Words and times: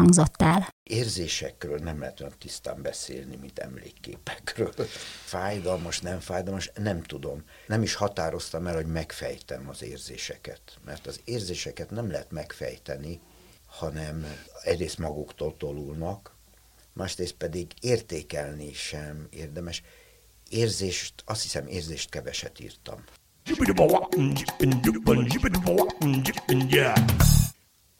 hangzott 0.00 0.42
el. 0.42 0.68
Érzésekről 0.82 1.78
nem 1.78 2.00
lehet 2.00 2.20
olyan 2.20 2.34
tisztán 2.38 2.82
beszélni, 2.82 3.36
mint 3.36 3.58
emlékképekről. 3.58 4.72
Fájdalmas, 5.24 6.00
nem 6.00 6.20
fájdalmas, 6.20 6.70
nem 6.74 7.02
tudom. 7.02 7.44
Nem 7.66 7.82
is 7.82 7.94
határoztam 7.94 8.66
el, 8.66 8.74
hogy 8.74 8.86
megfejtem 8.86 9.68
az 9.68 9.82
érzéseket. 9.82 10.78
Mert 10.84 11.06
az 11.06 11.20
érzéseket 11.24 11.90
nem 11.90 12.10
lehet 12.10 12.30
megfejteni, 12.30 13.20
hanem 13.66 14.26
egyrészt 14.62 14.98
maguktól 14.98 15.56
tolulnak, 15.56 16.34
másrészt 16.92 17.34
pedig 17.34 17.72
értékelni 17.80 18.72
sem 18.72 19.26
érdemes. 19.30 19.82
Érzést, 20.48 21.14
azt 21.24 21.42
hiszem 21.42 21.66
érzést 21.66 22.10
keveset 22.10 22.60
írtam. 22.60 23.04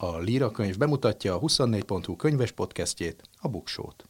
A 0.03 0.17
Líra 0.17 0.51
könyv 0.51 0.77
bemutatja 0.77 1.35
a 1.35 1.39
24.hu 1.39 2.15
könyves 2.15 2.51
podcastjét, 2.51 3.23
a 3.37 3.47
Buksót. 3.47 4.03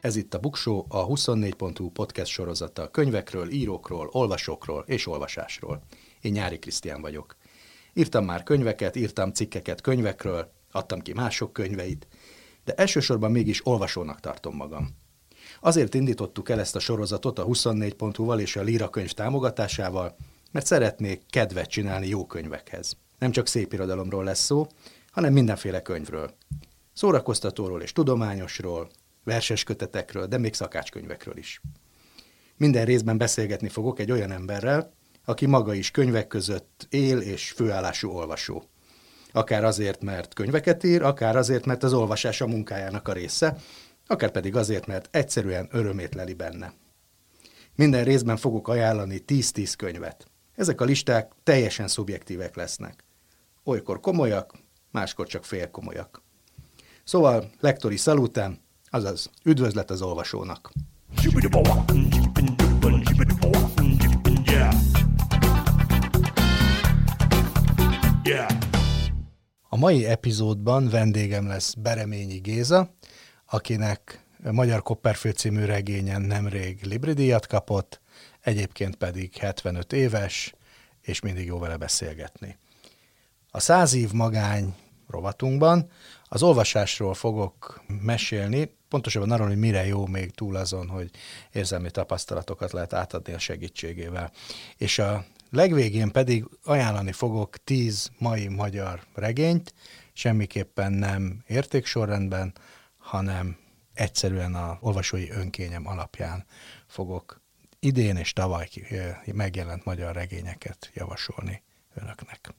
Ez 0.00 0.16
itt 0.16 0.34
a 0.34 0.38
Buksó, 0.38 0.86
a 0.88 1.06
24.hu 1.06 1.90
podcast 1.90 2.30
sorozata 2.30 2.90
könyvekről, 2.90 3.50
írókról, 3.50 4.08
olvasókról 4.12 4.84
és 4.86 5.06
olvasásról. 5.06 5.82
Én 6.20 6.32
Nyári 6.32 6.58
Krisztián 6.58 7.00
vagyok. 7.00 7.36
Írtam 7.92 8.24
már 8.24 8.42
könyveket, 8.42 8.96
írtam 8.96 9.32
cikkeket 9.32 9.80
könyvekről, 9.80 10.52
adtam 10.72 11.00
ki 11.00 11.12
mások 11.12 11.52
könyveit, 11.52 12.06
de 12.64 12.72
elsősorban 12.74 13.30
mégis 13.30 13.66
olvasónak 13.66 14.20
tartom 14.20 14.56
magam. 14.56 14.88
Azért 15.60 15.94
indítottuk 15.94 16.48
el 16.48 16.60
ezt 16.60 16.76
a 16.76 16.80
sorozatot 16.80 17.38
a 17.38 17.44
24.hu-val 17.44 18.40
és 18.40 18.56
a 18.56 18.62
Líra 18.62 18.88
könyv 18.88 19.12
támogatásával, 19.12 20.16
mert 20.52 20.66
szeretnék 20.66 21.22
kedvet 21.30 21.68
csinálni 21.68 22.08
jó 22.08 22.26
könyvekhez. 22.26 22.96
Nem 23.18 23.30
csak 23.30 23.46
szép 23.46 23.72
irodalomról 23.72 24.24
lesz 24.24 24.44
szó, 24.44 24.66
hanem 25.10 25.32
mindenféle 25.32 25.82
könyvről. 25.82 26.34
Szórakoztatóról 26.92 27.82
és 27.82 27.92
tudományosról, 27.92 28.90
verses 29.24 29.64
kötetekről, 29.64 30.26
de 30.26 30.38
még 30.38 30.54
szakácskönyvekről 30.54 31.36
is. 31.36 31.60
Minden 32.56 32.84
részben 32.84 33.18
beszélgetni 33.18 33.68
fogok 33.68 33.98
egy 33.98 34.10
olyan 34.10 34.30
emberrel, 34.30 34.92
aki 35.24 35.46
maga 35.46 35.74
is 35.74 35.90
könyvek 35.90 36.26
között 36.26 36.86
él 36.90 37.18
és 37.18 37.50
főállású 37.50 38.10
olvasó. 38.10 38.64
Akár 39.32 39.64
azért, 39.64 40.02
mert 40.02 40.34
könyveket 40.34 40.84
ír, 40.84 41.02
akár 41.02 41.36
azért, 41.36 41.66
mert 41.66 41.82
az 41.82 41.92
olvasás 41.92 42.40
a 42.40 42.46
munkájának 42.46 43.08
a 43.08 43.12
része, 43.12 43.56
akár 44.06 44.30
pedig 44.30 44.56
azért, 44.56 44.86
mert 44.86 45.08
egyszerűen 45.10 45.68
örömét 45.70 46.14
leli 46.14 46.34
benne. 46.34 46.74
Minden 47.74 48.04
részben 48.04 48.36
fogok 48.36 48.68
ajánlani 48.68 49.24
10-10 49.26 49.74
könyvet. 49.76 50.26
Ezek 50.54 50.80
a 50.80 50.84
listák 50.84 51.32
teljesen 51.42 51.88
szubjektívek 51.88 52.56
lesznek. 52.56 53.04
Olykor 53.64 54.00
komolyak, 54.00 54.54
máskor 54.90 55.26
csak 55.26 55.44
félkomolyak. 55.44 56.22
Szóval 57.04 57.50
lektori 57.60 57.96
szalután, 57.96 58.60
azaz 58.90 59.30
üdvözlet 59.44 59.90
az 59.90 60.02
olvasónak. 60.02 60.72
A 69.68 69.76
mai 69.76 70.04
epizódban 70.04 70.88
vendégem 70.88 71.46
lesz 71.46 71.74
Bereményi 71.74 72.38
Géza, 72.38 72.94
akinek 73.46 74.26
Magyar 74.50 74.82
Kopperfő 74.82 75.30
című 75.30 75.64
regényen 75.64 76.22
nemrég 76.22 76.82
Libri 76.84 77.12
díjat 77.12 77.46
kapott, 77.46 78.01
egyébként 78.42 78.96
pedig 78.96 79.36
75 79.36 79.92
éves, 79.92 80.54
és 81.00 81.20
mindig 81.20 81.46
jó 81.46 81.58
vele 81.58 81.76
beszélgetni. 81.76 82.58
A 83.50 83.60
száz 83.60 83.94
év 83.94 84.12
magány 84.12 84.74
rovatunkban 85.08 85.90
az 86.24 86.42
olvasásról 86.42 87.14
fogok 87.14 87.82
mesélni, 87.86 88.76
pontosabban 88.88 89.30
arról, 89.30 89.46
hogy 89.46 89.56
mire 89.56 89.86
jó 89.86 90.06
még 90.06 90.30
túl 90.30 90.56
azon, 90.56 90.88
hogy 90.88 91.10
érzelmi 91.52 91.90
tapasztalatokat 91.90 92.72
lehet 92.72 92.92
átadni 92.92 93.32
a 93.32 93.38
segítségével. 93.38 94.32
És 94.76 94.98
a 94.98 95.24
legvégén 95.50 96.10
pedig 96.10 96.44
ajánlani 96.64 97.12
fogok 97.12 97.56
tíz 97.64 98.10
mai 98.18 98.48
magyar 98.48 99.02
regényt, 99.14 99.74
semmiképpen 100.12 100.92
nem 100.92 101.42
értéksorrendben, 101.46 102.52
hanem 102.98 103.56
egyszerűen 103.94 104.54
a 104.54 104.78
olvasói 104.80 105.30
önkényem 105.30 105.86
alapján 105.86 106.44
fogok 106.86 107.41
idén 107.84 108.16
és 108.16 108.32
tavaly 108.32 108.68
megjelent 109.32 109.84
magyar 109.84 110.14
regényeket 110.14 110.90
javasolni 110.94 111.62
önöknek. 111.94 112.54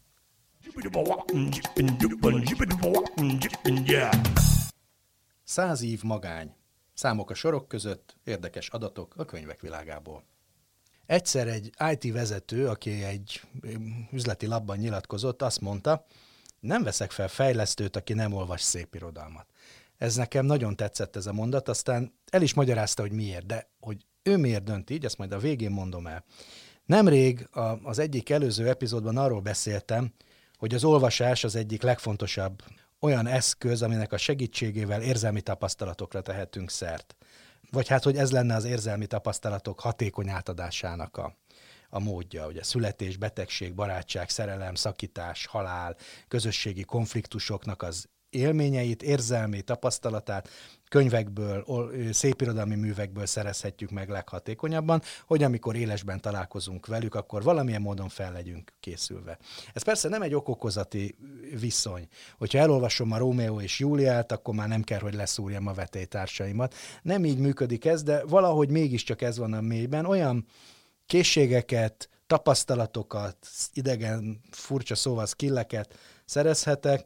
Száz 5.43 5.81
ív 5.81 6.03
magány. 6.03 6.55
Számok 6.93 7.29
a 7.29 7.33
sorok 7.33 7.67
között, 7.67 8.17
érdekes 8.23 8.69
adatok 8.69 9.13
a 9.17 9.25
könyvek 9.25 9.61
világából. 9.61 10.23
Egyszer 11.05 11.47
egy 11.47 11.73
IT 11.91 12.13
vezető, 12.13 12.67
aki 12.67 13.03
egy 13.03 13.41
üzleti 14.11 14.45
labban 14.45 14.77
nyilatkozott, 14.77 15.41
azt 15.41 15.61
mondta, 15.61 16.05
nem 16.59 16.83
veszek 16.83 17.11
fel 17.11 17.27
fejlesztőt, 17.27 17.95
aki 17.95 18.13
nem 18.13 18.33
olvas 18.33 18.61
szép 18.61 18.95
irodalmat. 18.95 19.47
Ez 19.97 20.15
nekem 20.15 20.45
nagyon 20.45 20.75
tetszett 20.75 21.15
ez 21.15 21.25
a 21.25 21.33
mondat, 21.33 21.69
aztán 21.69 22.13
el 22.29 22.41
is 22.41 22.53
magyarázta, 22.53 23.01
hogy 23.01 23.11
miért, 23.11 23.45
de 23.45 23.69
hogy 23.79 24.05
ő 24.23 24.37
miért 24.37 24.63
dönt 24.63 24.89
így, 24.89 25.05
ezt 25.05 25.17
majd 25.17 25.31
a 25.31 25.37
végén 25.37 25.71
mondom 25.71 26.07
el. 26.07 26.23
Nemrég 26.85 27.47
a, 27.51 27.59
az 27.83 27.99
egyik 27.99 28.29
előző 28.29 28.67
epizódban 28.67 29.17
arról 29.17 29.41
beszéltem, 29.41 30.13
hogy 30.57 30.73
az 30.73 30.83
olvasás 30.83 31.43
az 31.43 31.55
egyik 31.55 31.81
legfontosabb 31.81 32.63
olyan 32.99 33.27
eszköz, 33.27 33.81
aminek 33.81 34.13
a 34.13 34.17
segítségével 34.17 35.01
érzelmi 35.01 35.41
tapasztalatokra 35.41 36.21
tehetünk 36.21 36.69
szert. 36.69 37.15
Vagy 37.71 37.87
hát, 37.87 38.03
hogy 38.03 38.17
ez 38.17 38.31
lenne 38.31 38.55
az 38.55 38.63
érzelmi 38.63 39.05
tapasztalatok 39.05 39.79
hatékony 39.79 40.29
átadásának 40.29 41.17
a, 41.17 41.37
a 41.89 41.99
módja, 41.99 42.47
ugye 42.47 42.63
születés, 42.63 43.17
betegség, 43.17 43.73
barátság, 43.73 44.29
szerelem, 44.29 44.75
szakítás, 44.75 45.45
halál, 45.45 45.95
közösségi 46.27 46.83
konfliktusoknak 46.83 47.81
az 47.81 48.09
élményeit, 48.33 49.03
érzelmi 49.03 49.61
tapasztalatát 49.61 50.49
könyvekből, 50.89 51.65
szépirodalmi 52.11 52.75
művekből 52.75 53.25
szerezhetjük 53.25 53.89
meg 53.89 54.09
leghatékonyabban, 54.09 55.01
hogy 55.25 55.43
amikor 55.43 55.75
élesben 55.75 56.21
találkozunk 56.21 56.85
velük, 56.85 57.15
akkor 57.15 57.43
valamilyen 57.43 57.81
módon 57.81 58.09
fel 58.09 58.31
legyünk 58.31 58.71
készülve. 58.79 59.37
Ez 59.73 59.83
persze 59.83 60.09
nem 60.09 60.21
egy 60.21 60.33
okokozati 60.33 61.15
viszony. 61.59 62.07
Hogyha 62.37 62.57
elolvasom 62.57 63.11
a 63.11 63.17
Rómeó 63.17 63.61
és 63.61 63.79
Júliát, 63.79 64.31
akkor 64.31 64.55
már 64.55 64.67
nem 64.67 64.81
kell, 64.81 64.99
hogy 64.99 65.13
leszúrjam 65.13 65.67
a 65.67 65.73
vetélytársaimat. 65.73 66.73
Nem 67.01 67.25
így 67.25 67.37
működik 67.37 67.85
ez, 67.85 68.03
de 68.03 68.23
valahogy 68.25 68.69
mégiscsak 68.69 69.21
ez 69.21 69.37
van 69.37 69.53
a 69.53 69.61
mélyben. 69.61 70.05
Olyan 70.05 70.45
készségeket, 71.05 72.09
tapasztalatokat, 72.27 73.37
idegen, 73.73 74.41
furcsa 74.51 74.95
szóval 74.95 75.25
skilleket 75.25 75.97
szerezhetek, 76.25 77.05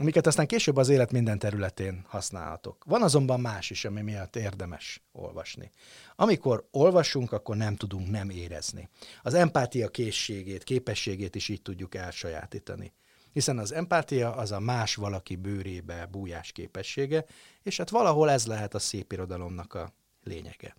amiket 0.00 0.26
aztán 0.26 0.46
később 0.46 0.76
az 0.76 0.88
élet 0.88 1.12
minden 1.12 1.38
területén 1.38 2.04
használhatok. 2.08 2.84
Van 2.86 3.02
azonban 3.02 3.40
más 3.40 3.70
is, 3.70 3.84
ami 3.84 4.02
miatt 4.02 4.36
érdemes 4.36 5.02
olvasni. 5.12 5.70
Amikor 6.16 6.68
olvasunk, 6.70 7.32
akkor 7.32 7.56
nem 7.56 7.76
tudunk 7.76 8.10
nem 8.10 8.30
érezni. 8.30 8.88
Az 9.22 9.34
empátia 9.34 9.88
készségét, 9.88 10.64
képességét 10.64 11.34
is 11.34 11.48
így 11.48 11.62
tudjuk 11.62 11.94
elsajátítani. 11.94 12.92
Hiszen 13.32 13.58
az 13.58 13.72
empátia 13.72 14.34
az 14.34 14.52
a 14.52 14.60
más 14.60 14.94
valaki 14.94 15.36
bőrébe 15.36 16.06
bújás 16.06 16.52
képessége, 16.52 17.24
és 17.62 17.76
hát 17.76 17.90
valahol 17.90 18.30
ez 18.30 18.46
lehet 18.46 18.74
a 18.74 18.78
szép 18.78 19.12
irodalomnak 19.12 19.74
a 19.74 19.92
lényege. 20.22 20.76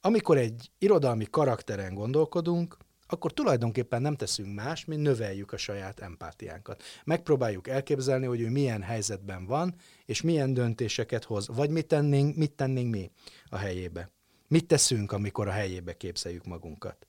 Amikor 0.00 0.36
egy 0.36 0.70
irodalmi 0.78 1.26
karakteren 1.30 1.94
gondolkodunk, 1.94 2.76
akkor 3.10 3.32
tulajdonképpen 3.32 4.02
nem 4.02 4.16
teszünk 4.16 4.54
más, 4.54 4.84
mint 4.84 5.02
növeljük 5.02 5.52
a 5.52 5.56
saját 5.56 6.00
empátiánkat. 6.00 6.82
Megpróbáljuk 7.04 7.68
elképzelni, 7.68 8.26
hogy 8.26 8.40
ő 8.40 8.50
milyen 8.50 8.82
helyzetben 8.82 9.46
van, 9.46 9.74
és 10.04 10.20
milyen 10.20 10.54
döntéseket 10.54 11.24
hoz, 11.24 11.48
vagy 11.48 11.70
mit 11.70 11.86
tennénk, 11.86 12.36
mit 12.36 12.52
tennénk 12.52 12.90
mi 12.90 13.10
a 13.46 13.56
helyébe. 13.56 14.08
Mit 14.48 14.66
teszünk, 14.66 15.12
amikor 15.12 15.48
a 15.48 15.52
helyébe 15.52 15.96
képzeljük 15.96 16.44
magunkat. 16.44 17.06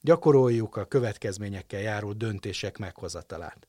gyakoroljuk 0.00 0.76
a 0.76 0.84
következményekkel 0.84 1.80
járó 1.80 2.12
döntések 2.12 2.78
meghozatalát. 2.78 3.68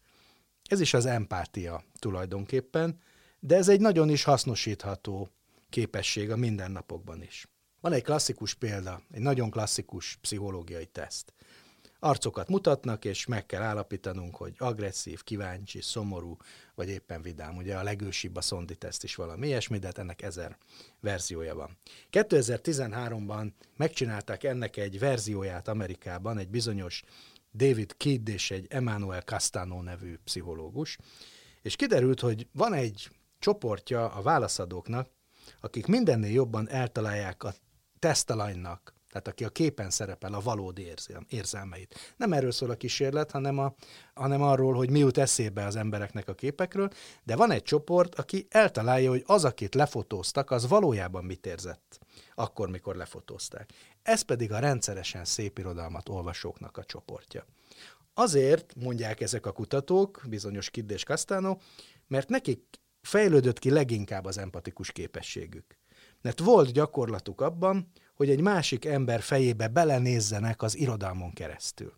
Ez 0.69 0.80
is 0.80 0.94
az 0.94 1.06
empátia 1.06 1.84
tulajdonképpen, 2.00 3.00
de 3.39 3.56
ez 3.56 3.69
egy 3.69 3.80
nagyon 3.80 4.10
is 4.10 4.24
hasznosítható 4.24 5.30
képesség 5.69 6.31
a 6.31 6.36
mindennapokban 6.36 7.22
is. 7.22 7.48
Van 7.80 7.94
egy 7.94 8.04
klasszikus 8.04 8.54
példa, 8.54 9.01
egy 9.12 9.22
nagyon 9.22 9.50
klasszikus 9.50 10.18
pszichológiai 10.22 10.86
teszt. 10.86 11.34
Arcokat 12.03 12.48
mutatnak, 12.48 13.06
és 13.06 13.25
meg 13.25 13.45
kell 13.45 13.62
állapítanunk, 13.62 14.36
hogy 14.36 14.56
agresszív, 14.57 15.24
kíváncsi, 15.24 15.81
szomorú, 15.81 16.38
vagy 16.75 16.89
éppen 16.89 17.21
vidám. 17.21 17.57
Ugye 17.57 17.77
a 17.77 17.83
legősibb 17.83 18.36
a 18.36 18.42
szondi 18.42 18.75
teszt 18.75 19.03
is 19.03 19.15
valami 19.15 19.48
ilyesmi, 19.48 19.77
de 19.77 19.86
hát 19.86 19.98
ennek 19.98 20.21
ezer 20.21 20.57
verziója 21.00 21.56
van. 21.56 21.77
2013-ban 22.12 23.51
megcsinálták 23.77 24.44
ennek 24.44 24.77
egy 24.77 25.00
verzióját 25.00 25.68
Amerikában, 25.68 26.38
egy 26.38 26.50
bizonyos 26.50 27.03
David 27.53 27.98
Kidd 27.98 28.30
és 28.30 28.51
egy 28.51 28.65
Emmanuel 28.69 29.21
Castano 29.21 29.81
nevű 29.81 30.18
pszichológus, 30.24 30.98
és 31.62 31.75
kiderült, 31.75 32.19
hogy 32.19 32.48
van 32.51 32.74
egy 32.74 33.09
csoportja 33.39 34.12
a 34.12 34.21
válaszadóknak, 34.21 35.09
akik 35.59 35.86
mindennél 35.86 36.31
jobban 36.31 36.69
eltalálják 36.69 37.44
a 37.44 37.53
tesztalanynak, 38.00 38.94
tehát 39.12 39.28
aki 39.28 39.44
a 39.44 39.50
képen 39.50 39.90
szerepel, 39.90 40.34
a 40.34 40.40
valódi 40.40 40.92
érzelmeit. 41.28 42.13
Nem 42.18 42.34
erről 42.34 42.52
szól 42.52 42.69
a 42.69 42.75
kísérlet, 42.75 43.31
hanem, 43.31 43.60
a, 43.60 43.74
hanem 44.13 44.42
arról, 44.42 44.74
hogy 44.74 44.90
mi 44.90 45.00
jut 45.00 45.18
eszébe 45.18 45.66
az 45.66 45.75
embereknek 45.75 46.28
a 46.28 46.34
képekről, 46.34 46.90
de 47.24 47.36
van 47.36 47.52
egy 47.52 47.63
csoport, 47.63 48.16
aki 48.16 48.48
eltalálja, 48.50 49.10
hogy 49.10 49.24
az, 49.25 49.46
akit 49.46 49.75
lefotóztak, 49.75 50.52
az 50.52 50.68
valójában 50.68 51.24
mit 51.24 51.46
érzett 51.46 52.00
akkor, 52.36 52.69
mikor 52.69 52.96
lefotózták. 52.96 53.69
Ez 54.04 54.22
pedig 54.22 54.52
a 54.52 54.60
rendszeresen 54.60 55.25
szép 55.25 55.58
irodalmat 55.58 56.10
olvasóknak 56.10 56.78
a 56.78 56.84
csoportja. 56.84 57.46
Azért 58.13 58.75
mondják 58.75 59.22
ezek 59.22 59.46
a 59.46 59.52
kutatók, 59.52 60.22
bizonyos 60.30 60.69
Kidd 60.69 60.92
és 60.92 61.04
mert 62.08 62.30
nekik 62.30 62.80
fejlődött 63.02 63.60
ki 63.60 63.69
leginkább 63.69 64.25
az 64.25 64.38
empatikus 64.38 64.92
képességük. 64.92 65.78
Mert 66.22 66.40
volt 66.40 66.72
gyakorlatuk 66.72 67.42
abban, 67.42 67.92
hogy 68.22 68.30
egy 68.30 68.42
másik 68.42 68.86
ember 68.86 69.22
fejébe 69.22 69.68
belenézzenek 69.68 70.62
az 70.62 70.78
irodalmon 70.78 71.34
keresztül. 71.34 71.94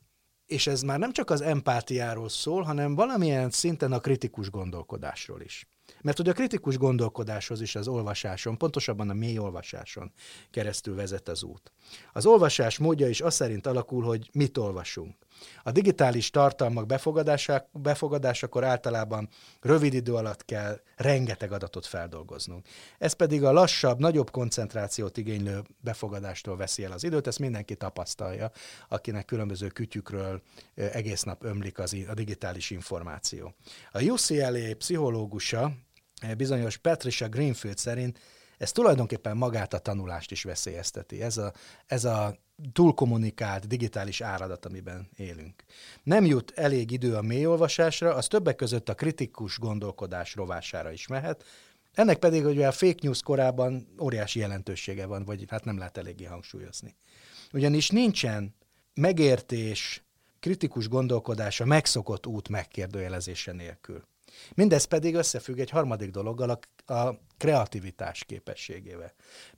És 0.45 0.67
ez 0.67 0.81
már 0.81 0.99
nem 0.99 1.11
csak 1.11 1.29
az 1.29 1.41
empátiáról 1.41 2.29
szól, 2.29 2.61
hanem 2.61 2.95
valamilyen 2.95 3.49
szinten 3.49 3.91
a 3.91 3.99
kritikus 3.99 4.49
gondolkodásról 4.49 5.41
is. 5.41 5.67
Mert 6.01 6.17
hogy 6.17 6.29
a 6.29 6.33
kritikus 6.33 6.77
gondolkodáshoz 6.77 7.61
is 7.61 7.75
az 7.75 7.87
olvasáson, 7.87 8.57
pontosabban 8.57 9.09
a 9.09 9.13
mély 9.13 9.37
olvasáson 9.37 10.11
keresztül 10.51 10.95
vezet 10.95 11.27
az 11.27 11.43
út. 11.43 11.71
Az 12.13 12.25
olvasás 12.25 12.77
módja 12.77 13.07
is 13.07 13.21
az 13.21 13.33
szerint 13.33 13.67
alakul, 13.67 14.03
hogy 14.03 14.29
mit 14.33 14.57
olvasunk. 14.57 15.15
A 15.63 15.71
digitális 15.71 16.29
tartalmak 16.29 16.85
befogadása, 16.85 17.69
befogadásakor 17.71 18.63
általában 18.63 19.29
rövid 19.61 19.93
idő 19.93 20.13
alatt 20.13 20.45
kell 20.45 20.79
rengeteg 20.95 21.51
adatot 21.51 21.85
feldolgoznunk. 21.85 22.67
Ez 22.97 23.13
pedig 23.13 23.43
a 23.43 23.51
lassabb, 23.51 23.99
nagyobb 23.99 24.31
koncentrációt 24.31 25.17
igénylő 25.17 25.61
befogadástól 25.79 26.57
veszi 26.57 26.83
el 26.83 26.91
az 26.91 27.03
időt, 27.03 27.27
ezt 27.27 27.39
mindenki 27.39 27.75
tapasztalja, 27.75 28.51
akinek 28.89 29.25
különböző 29.25 29.67
kütyükről 29.67 30.41
egész 30.75 31.23
nap 31.23 31.43
ömlik 31.43 31.79
az, 31.79 31.95
a 32.07 32.13
digitális 32.13 32.69
információ. 32.69 33.55
A 33.91 34.01
UCLA 34.01 34.75
pszichológusa, 34.77 35.71
bizonyos 36.37 36.77
Patricia 36.77 37.27
Greenfield 37.29 37.77
szerint 37.77 38.19
ez 38.57 38.71
tulajdonképpen 38.71 39.37
magát 39.37 39.73
a 39.73 39.77
tanulást 39.77 40.31
is 40.31 40.43
veszélyezteti. 40.43 41.21
Ez 41.21 41.37
a, 41.37 41.53
ez 41.85 42.05
a 42.05 42.37
túlkommunikált 42.73 43.67
digitális 43.67 44.21
áradat, 44.21 44.65
amiben 44.65 45.09
élünk. 45.15 45.63
Nem 46.03 46.25
jut 46.25 46.51
elég 46.55 46.91
idő 46.91 47.15
a 47.15 47.21
mélyolvasásra, 47.21 48.15
az 48.15 48.27
többek 48.27 48.55
között 48.55 48.89
a 48.89 48.95
kritikus 48.95 49.59
gondolkodás 49.59 50.35
rovására 50.35 50.91
is 50.91 51.07
mehet, 51.07 51.43
ennek 51.93 52.17
pedig, 52.17 52.43
hogy 52.43 52.61
a 52.61 52.71
fake 52.71 52.99
news 53.01 53.21
korában 53.21 53.87
óriási 54.01 54.39
jelentősége 54.39 55.05
van, 55.05 55.25
vagy 55.25 55.45
hát 55.47 55.65
nem 55.65 55.77
lehet 55.77 55.97
eléggé 55.97 56.23
hangsúlyozni. 56.23 56.95
Ugyanis 57.53 57.89
nincsen 57.89 58.55
megértés, 58.93 60.03
kritikus 60.39 60.87
gondolkodása 60.87 61.65
megszokott 61.65 62.27
út 62.27 62.49
megkérdőjelezése 62.49 63.51
nélkül. 63.51 64.03
Mindez 64.55 64.83
pedig 64.83 65.15
összefügg 65.15 65.59
egy 65.59 65.69
harmadik 65.69 66.09
dologgal, 66.11 66.59
a, 66.85 67.09
kreativitás 67.37 68.23
képességével. 68.23 69.13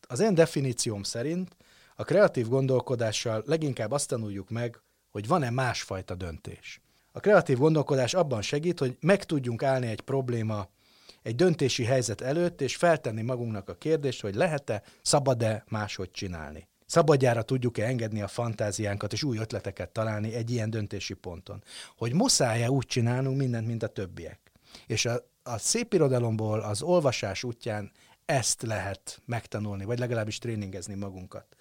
Az 0.07 0.19
én 0.19 0.34
definícióm 0.34 1.04
szerint 1.04 1.56
a 1.95 2.03
kreatív 2.03 2.47
gondolkodással 2.47 3.44
leginkább 3.45 3.92
azt 3.92 4.07
tanuljuk 4.07 4.50
meg, 4.50 4.81
hogy 5.12 5.27
van-e 5.27 5.50
másfajta 5.50 6.15
döntés. 6.15 6.81
A 7.12 7.19
kreatív 7.19 7.57
gondolkodás 7.57 8.13
abban 8.13 8.42
segít, 8.42 8.80
hogy 8.80 8.97
meg 9.00 9.24
tudjunk 9.24 9.63
állni 9.63 9.88
egy 9.88 10.01
probléma, 10.01 10.69
egy 11.21 11.36
döntési 11.36 11.83
helyzet 11.83 12.21
előtt, 12.21 12.62
és 12.62 12.75
feltenni 12.75 13.21
magunknak 13.21 13.69
a 13.69 13.75
kérdést, 13.75 14.21
hogy 14.21 14.36
lehet-e, 14.36 14.83
szabad-e 15.01 15.63
máshogy 15.68 16.12
csinálni. 16.12 16.68
Szabadjára 16.86 17.42
tudjuk-e 17.42 17.86
engedni 17.86 18.21
a 18.21 18.27
fantáziánkat, 18.27 19.13
és 19.13 19.24
új 19.24 19.38
ötleteket 19.38 19.89
találni 19.89 20.33
egy 20.33 20.51
ilyen 20.51 20.69
döntési 20.69 21.13
ponton. 21.13 21.63
Hogy 21.97 22.13
muszáj-e 22.13 22.71
úgy 22.71 22.86
csinálnunk 22.86 23.38
mindent, 23.38 23.68
mint 23.68 23.83
a 23.83 23.88
többiek. 23.88 24.51
És 24.88 25.06
a, 25.06 25.30
a 25.44 25.57
szép 25.57 25.94
irodalomból 25.94 26.59
az 26.59 26.81
olvasás 26.81 27.44
útján 27.44 27.92
ezt 28.25 28.62
lehet 28.62 29.21
megtanulni, 29.25 29.86
vagy 29.86 30.00
legalábbis 30.00 30.38
tréningezni 30.38 30.95
magunkat. 30.95 31.55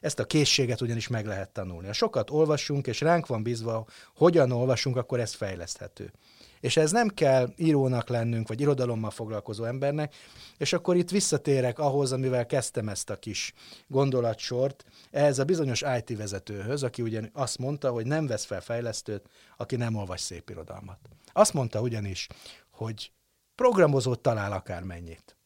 Ezt 0.00 0.18
a 0.18 0.24
készséget 0.24 0.80
ugyanis 0.80 1.08
meg 1.08 1.26
lehet 1.26 1.50
tanulni. 1.50 1.86
Ha 1.86 1.92
sokat 1.92 2.30
olvasunk, 2.30 2.86
és 2.86 3.00
ránk 3.00 3.26
van 3.26 3.42
bízva, 3.42 3.86
hogyan 4.14 4.50
olvasunk, 4.50 4.96
akkor 4.96 5.20
ez 5.20 5.34
fejleszthető. 5.34 6.12
És 6.60 6.76
ez 6.76 6.90
nem 6.90 7.08
kell 7.08 7.52
írónak 7.56 8.08
lennünk, 8.08 8.48
vagy 8.48 8.60
irodalommal 8.60 9.10
foglalkozó 9.10 9.64
embernek, 9.64 10.14
és 10.56 10.72
akkor 10.72 10.96
itt 10.96 11.10
visszatérek 11.10 11.78
ahhoz, 11.78 12.12
amivel 12.12 12.46
kezdtem 12.46 12.88
ezt 12.88 13.10
a 13.10 13.16
kis 13.16 13.52
gondolatsort, 13.86 14.84
ehhez 15.10 15.38
a 15.38 15.44
bizonyos 15.44 15.82
IT 15.98 16.16
vezetőhöz, 16.16 16.82
aki 16.82 17.02
ugyan 17.02 17.30
azt 17.32 17.58
mondta, 17.58 17.90
hogy 17.90 18.06
nem 18.06 18.26
vesz 18.26 18.44
fel 18.44 18.60
fejlesztőt, 18.60 19.28
aki 19.56 19.76
nem 19.76 19.94
olvas 19.94 20.20
szép 20.20 20.50
irodalmat. 20.50 20.98
Azt 21.32 21.52
mondta 21.52 21.80
ugyanis, 21.80 22.26
hogy 22.70 23.12
programozót 23.54 24.20
talál 24.20 24.52
akármennyit 24.52 25.37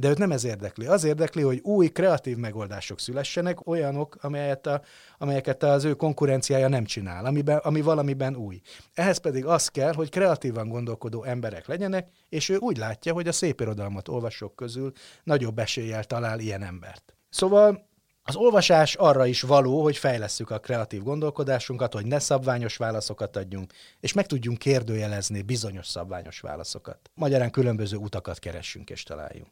de 0.00 0.08
őt 0.08 0.18
nem 0.18 0.32
ez 0.32 0.44
érdekli. 0.44 0.86
Az 0.86 1.04
érdekli, 1.04 1.42
hogy 1.42 1.60
új 1.62 1.88
kreatív 1.88 2.36
megoldások 2.36 3.00
szülessenek, 3.00 3.66
olyanok, 3.66 4.16
amelyet 4.20 4.66
a, 4.66 4.82
amelyeket 5.18 5.62
az 5.62 5.84
ő 5.84 5.94
konkurenciája 5.94 6.68
nem 6.68 6.84
csinál, 6.84 7.24
amiben, 7.24 7.56
ami 7.56 7.80
valamiben 7.80 8.36
új. 8.36 8.60
Ehhez 8.94 9.18
pedig 9.18 9.44
az 9.44 9.68
kell, 9.68 9.92
hogy 9.92 10.10
kreatívan 10.10 10.68
gondolkodó 10.68 11.24
emberek 11.24 11.66
legyenek, 11.66 12.08
és 12.28 12.48
ő 12.48 12.56
úgy 12.56 12.76
látja, 12.76 13.12
hogy 13.12 13.28
a 13.28 13.32
szép 13.32 13.60
irodalmat 13.60 14.08
olvasók 14.08 14.56
közül 14.56 14.92
nagyobb 15.24 15.58
eséllyel 15.58 16.04
talál 16.04 16.38
ilyen 16.38 16.62
embert. 16.62 17.14
Szóval 17.30 17.86
az 18.22 18.36
olvasás 18.36 18.94
arra 18.94 19.26
is 19.26 19.42
való, 19.42 19.82
hogy 19.82 19.96
fejlesszük 19.96 20.50
a 20.50 20.58
kreatív 20.58 21.02
gondolkodásunkat, 21.02 21.92
hogy 21.92 22.06
ne 22.06 22.18
szabványos 22.18 22.76
válaszokat 22.76 23.36
adjunk, 23.36 23.72
és 24.00 24.12
meg 24.12 24.26
tudjunk 24.26 24.58
kérdőjelezni 24.58 25.42
bizonyos 25.42 25.86
szabványos 25.86 26.40
válaszokat. 26.40 27.10
Magyarán 27.14 27.50
különböző 27.50 27.96
utakat 27.96 28.38
keressünk 28.38 28.90
és 28.90 29.02
találjunk. 29.02 29.50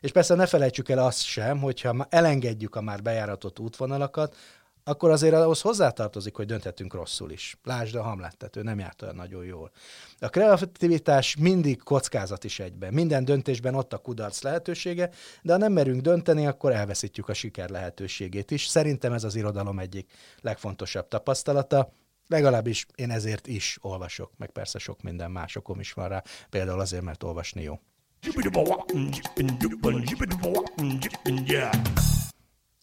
És 0.00 0.12
persze 0.12 0.34
ne 0.34 0.46
felejtsük 0.46 0.88
el 0.88 0.98
azt 0.98 1.22
sem, 1.22 1.60
hogyha 1.60 2.06
elengedjük 2.08 2.74
a 2.74 2.80
már 2.80 3.02
bejáratott 3.02 3.58
útvonalakat, 3.58 4.36
akkor 4.88 5.10
azért 5.10 5.34
ahhoz 5.34 5.60
hozzátartozik, 5.60 6.34
hogy 6.36 6.46
dönthetünk 6.46 6.94
rosszul 6.94 7.30
is. 7.30 7.56
Lásd 7.64 7.94
a 7.94 8.02
hamlettet, 8.02 8.56
ő 8.56 8.62
nem 8.62 8.78
járt 8.78 9.02
olyan 9.02 9.14
nagyon 9.14 9.44
jól. 9.44 9.70
A 10.18 10.28
kreativitás 10.28 11.36
mindig 11.36 11.82
kockázat 11.82 12.44
is 12.44 12.58
egyben. 12.58 12.92
Minden 12.92 13.24
döntésben 13.24 13.74
ott 13.74 13.92
a 13.92 13.98
kudarc 13.98 14.42
lehetősége, 14.42 15.10
de 15.42 15.52
ha 15.52 15.58
nem 15.58 15.72
merünk 15.72 16.00
dönteni, 16.00 16.46
akkor 16.46 16.72
elveszítjük 16.72 17.28
a 17.28 17.34
siker 17.34 17.68
lehetőségét 17.68 18.50
is. 18.50 18.66
Szerintem 18.66 19.12
ez 19.12 19.24
az 19.24 19.34
irodalom 19.34 19.78
egyik 19.78 20.10
legfontosabb 20.40 21.08
tapasztalata. 21.08 21.92
Legalábbis 22.26 22.86
én 22.94 23.10
ezért 23.10 23.46
is 23.46 23.78
olvasok, 23.80 24.32
meg 24.36 24.50
persze 24.50 24.78
sok 24.78 25.02
minden 25.02 25.30
másokom 25.30 25.80
is 25.80 25.92
van 25.92 26.08
rá, 26.08 26.22
például 26.50 26.80
azért, 26.80 27.02
mert 27.02 27.22
olvasni 27.22 27.62
jó. 27.62 27.80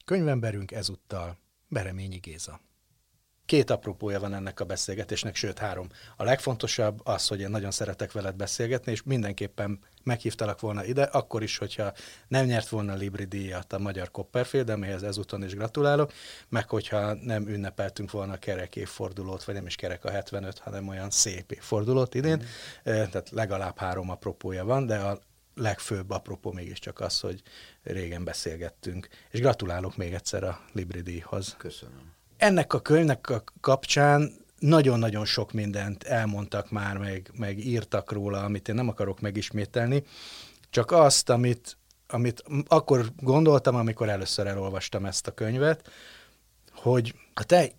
Könyvemberünk 0.06 0.72
ezúttal 0.72 1.38
Bereményi 1.68 2.18
Géza. 2.18 2.60
Két 3.45 3.69
apropója 3.69 4.19
van 4.19 4.33
ennek 4.33 4.59
a 4.59 4.65
beszélgetésnek, 4.65 5.35
sőt 5.35 5.59
három. 5.59 5.87
A 6.17 6.23
legfontosabb 6.23 6.99
az, 7.03 7.27
hogy 7.27 7.39
én 7.39 7.49
nagyon 7.49 7.71
szeretek 7.71 8.11
veled 8.11 8.35
beszélgetni, 8.35 8.91
és 8.91 9.03
mindenképpen 9.03 9.79
meghívtalak 10.03 10.59
volna 10.59 10.85
ide, 10.85 11.03
akkor 11.03 11.43
is, 11.43 11.57
hogyha 11.57 11.93
nem 12.27 12.45
nyert 12.45 12.67
volna 12.67 12.93
a 12.93 12.95
Libri 12.95 13.23
díjat 13.25 13.73
a 13.73 13.79
Magyar 13.79 14.11
Copperfield, 14.11 14.69
amihez 14.69 15.03
ezúton 15.03 15.43
is 15.43 15.55
gratulálok, 15.55 16.13
meg 16.49 16.69
hogyha 16.69 17.13
nem 17.13 17.47
ünnepeltünk 17.47 18.11
volna 18.11 18.33
a 18.33 18.37
kerek 18.37 18.75
évfordulót, 18.75 19.43
vagy 19.43 19.55
nem 19.55 19.65
is 19.65 19.75
kerek 19.75 20.05
a 20.05 20.11
75, 20.11 20.59
hanem 20.59 20.87
olyan 20.87 21.09
szép 21.09 21.51
évfordulót 21.51 22.15
idén, 22.15 22.37
mm. 22.37 22.43
tehát 22.83 23.29
legalább 23.29 23.77
három 23.77 24.09
apropója 24.09 24.65
van, 24.65 24.85
de 24.85 24.97
a 24.97 25.19
legfőbb 25.55 26.09
apropó 26.09 26.51
mégiscsak 26.51 26.99
az, 26.99 27.19
hogy 27.19 27.41
régen 27.83 28.23
beszélgettünk. 28.23 29.07
És 29.29 29.39
gratulálok 29.39 29.97
még 29.97 30.13
egyszer 30.13 30.43
a 30.43 30.61
Libri 30.71 31.01
díjhoz. 31.01 31.55
Köszönöm. 31.57 32.14
Ennek 32.38 32.74
a 32.74 32.80
könyvnek 32.80 33.30
a 33.30 33.44
kapcsán 33.62 34.32
nagyon-nagyon 34.60 35.25
sok 35.25 35.51
mindent 35.51 36.04
elmondtak 36.04 36.72
már, 36.72 36.98
meg, 36.98 37.32
meg 37.38 37.65
írtak 37.65 38.12
róla, 38.12 38.44
amit 38.44 38.68
én 38.68 38.75
nem 38.75 38.89
akarok 38.89 39.20
megismételni, 39.20 40.04
csak 40.70 40.92
azt, 40.92 41.30
amit, 41.30 41.77
amit 42.08 42.44
akkor 42.68 43.12
gondoltam, 43.18 43.75
amikor 43.75 44.10
először 44.10 44.48
elolvastam 44.48 45.06
ezt 45.06 45.27
a 45.27 45.34
könyvet, 45.34 45.89
hogy 46.74 47.15
a 47.34 47.44
te 47.44 47.72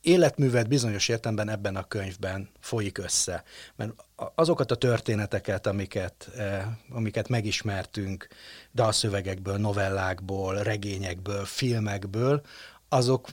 életművet 0.00 0.68
bizonyos 0.68 1.08
értelemben 1.08 1.48
ebben 1.48 1.76
a 1.76 1.84
könyvben 1.84 2.48
folyik 2.60 2.98
össze. 2.98 3.42
Mert 3.76 3.92
azokat 4.34 4.70
a 4.70 4.76
történeteket, 4.76 5.66
amiket, 5.66 6.30
eh, 6.36 6.66
amiket 6.90 7.28
megismertünk 7.28 8.28
dalszövegekből, 8.74 9.56
novellákból, 9.56 10.54
regényekből, 10.54 11.44
filmekből, 11.44 12.42
azok 12.88 13.28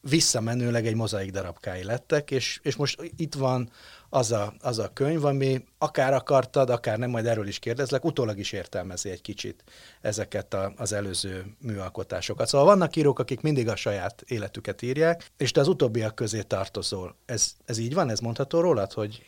visszamenőleg 0.00 0.86
egy 0.86 0.94
mozaik 0.94 1.30
darabkái 1.30 1.84
lettek, 1.84 2.30
és, 2.30 2.60
és 2.62 2.76
most 2.76 3.12
itt 3.16 3.34
van 3.34 3.70
az 4.08 4.32
a, 4.32 4.54
az 4.60 4.78
a 4.78 4.90
könyv, 4.92 5.24
ami 5.24 5.64
akár 5.78 6.14
akartad, 6.14 6.70
akár 6.70 6.98
nem, 6.98 7.10
majd 7.10 7.26
erről 7.26 7.46
is 7.46 7.58
kérdezlek, 7.58 8.04
utólag 8.04 8.38
is 8.38 8.52
értelmezi 8.52 9.10
egy 9.10 9.20
kicsit 9.20 9.64
ezeket 10.00 10.54
a, 10.54 10.72
az 10.76 10.92
előző 10.92 11.54
műalkotásokat. 11.58 12.48
Szóval 12.48 12.66
vannak 12.66 12.96
írók, 12.96 13.18
akik 13.18 13.40
mindig 13.40 13.68
a 13.68 13.76
saját 13.76 14.24
életüket 14.26 14.82
írják, 14.82 15.30
és 15.36 15.50
te 15.50 15.60
az 15.60 15.68
utóbbiak 15.68 16.14
közé 16.14 16.40
tartozol. 16.40 17.16
Ez, 17.26 17.52
ez 17.64 17.78
így 17.78 17.94
van? 17.94 18.10
Ez 18.10 18.20
mondható 18.20 18.60
rólad, 18.60 18.92
hogy... 18.92 19.22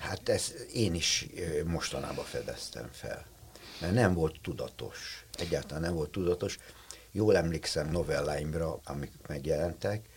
Hát 0.00 0.28
ezt 0.28 0.52
én 0.72 0.94
is 0.94 1.26
mostanában 1.66 2.24
fedeztem 2.24 2.88
fel. 2.92 3.26
Mert 3.80 3.94
nem 3.94 4.14
volt 4.14 4.40
tudatos. 4.42 5.26
Egyáltalán 5.38 5.82
nem 5.82 5.94
volt 5.94 6.10
tudatos. 6.10 6.58
Jól 7.12 7.36
emlékszem 7.36 7.90
novelláimra, 7.90 8.80
amik 8.84 9.12
megjelentek, 9.26 10.08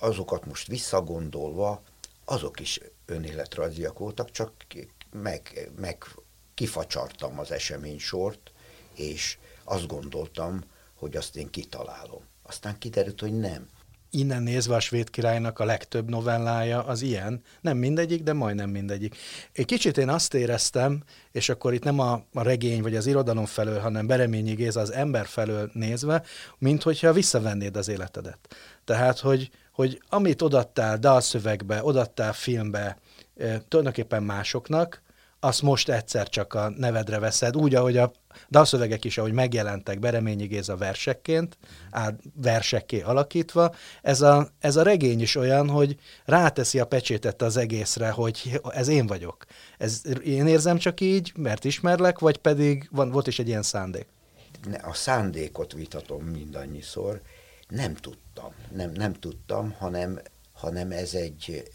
azokat 0.00 0.46
most 0.46 0.66
visszagondolva, 0.66 1.82
azok 2.24 2.60
is 2.60 2.80
önéletrajziak 3.06 3.98
voltak, 3.98 4.30
csak 4.30 4.52
meg, 5.12 5.70
meg 5.76 6.04
kifacsartam 6.54 7.38
az 7.38 7.50
esemény 7.50 7.98
sort, 7.98 8.52
és 8.94 9.38
azt 9.64 9.86
gondoltam, 9.86 10.64
hogy 10.94 11.16
azt 11.16 11.36
én 11.36 11.50
kitalálom. 11.50 12.22
Aztán 12.42 12.78
kiderült, 12.78 13.20
hogy 13.20 13.38
nem. 13.38 13.68
Innen 14.10 14.42
nézve 14.42 14.74
a 14.74 14.80
svéd 14.80 15.10
királynak 15.10 15.58
a 15.58 15.64
legtöbb 15.64 16.08
novellája 16.08 16.84
az 16.84 17.02
ilyen. 17.02 17.42
Nem 17.60 17.76
mindegyik, 17.76 18.22
de 18.22 18.32
majdnem 18.32 18.70
mindegyik. 18.70 19.16
Egy 19.52 19.64
kicsit 19.64 19.98
én 19.98 20.08
azt 20.08 20.34
éreztem, 20.34 21.02
és 21.32 21.48
akkor 21.48 21.74
itt 21.74 21.82
nem 21.82 21.98
a, 21.98 22.12
a 22.32 22.42
regény 22.42 22.82
vagy 22.82 22.96
az 22.96 23.06
irodalom 23.06 23.46
felől, 23.46 23.78
hanem 23.78 24.06
Bereményi 24.06 24.54
Géza 24.54 24.80
az 24.80 24.92
ember 24.92 25.26
felől 25.26 25.70
nézve, 25.72 26.22
mint 26.58 26.82
hogyha 26.82 27.12
visszavennéd 27.12 27.76
az 27.76 27.88
életedet. 27.88 28.38
Tehát, 28.84 29.18
hogy, 29.18 29.50
hogy 29.80 30.02
amit 30.08 30.42
odattál 30.42 30.98
dalszövegbe, 30.98 31.84
odattál 31.84 32.32
filmbe, 32.32 32.98
tulajdonképpen 33.68 34.22
másoknak, 34.22 35.02
azt 35.42 35.62
most 35.62 35.88
egyszer 35.88 36.28
csak 36.28 36.54
a 36.54 36.72
nevedre 36.76 37.18
veszed, 37.18 37.56
úgy, 37.56 37.74
ahogy 37.74 37.96
a 37.96 38.12
dalszövegek 38.50 39.04
is, 39.04 39.18
ahogy 39.18 39.32
megjelentek 39.32 39.98
Bereményi 39.98 40.46
Géza 40.46 40.76
versekként, 40.76 41.58
áll 41.90 42.16
versekké 42.34 43.00
alakítva, 43.00 43.74
ez 44.02 44.20
a, 44.20 44.48
ez 44.58 44.76
a 44.76 44.82
regény 44.82 45.20
is 45.20 45.36
olyan, 45.36 45.68
hogy 45.68 45.96
ráteszi 46.24 46.78
a 46.78 46.86
pecsétet 46.86 47.42
az 47.42 47.56
egészre, 47.56 48.10
hogy 48.10 48.60
ez 48.70 48.88
én 48.88 49.06
vagyok. 49.06 49.44
Ez 49.78 50.02
én 50.24 50.46
érzem 50.46 50.78
csak 50.78 51.00
így, 51.00 51.32
mert 51.36 51.64
ismerlek, 51.64 52.18
vagy 52.18 52.36
pedig 52.36 52.88
van, 52.90 53.10
volt 53.10 53.26
is 53.26 53.38
egy 53.38 53.48
ilyen 53.48 53.62
szándék? 53.62 54.06
A 54.82 54.94
szándékot 54.94 55.72
vitatom 55.72 56.24
mindannyiszor, 56.24 57.20
nem 57.70 57.94
tudtam, 57.94 58.52
nem, 58.72 58.90
nem 58.90 59.12
tudtam, 59.12 59.70
hanem, 59.72 60.20
hanem 60.52 60.90
ez 60.90 61.14
egy, 61.14 61.70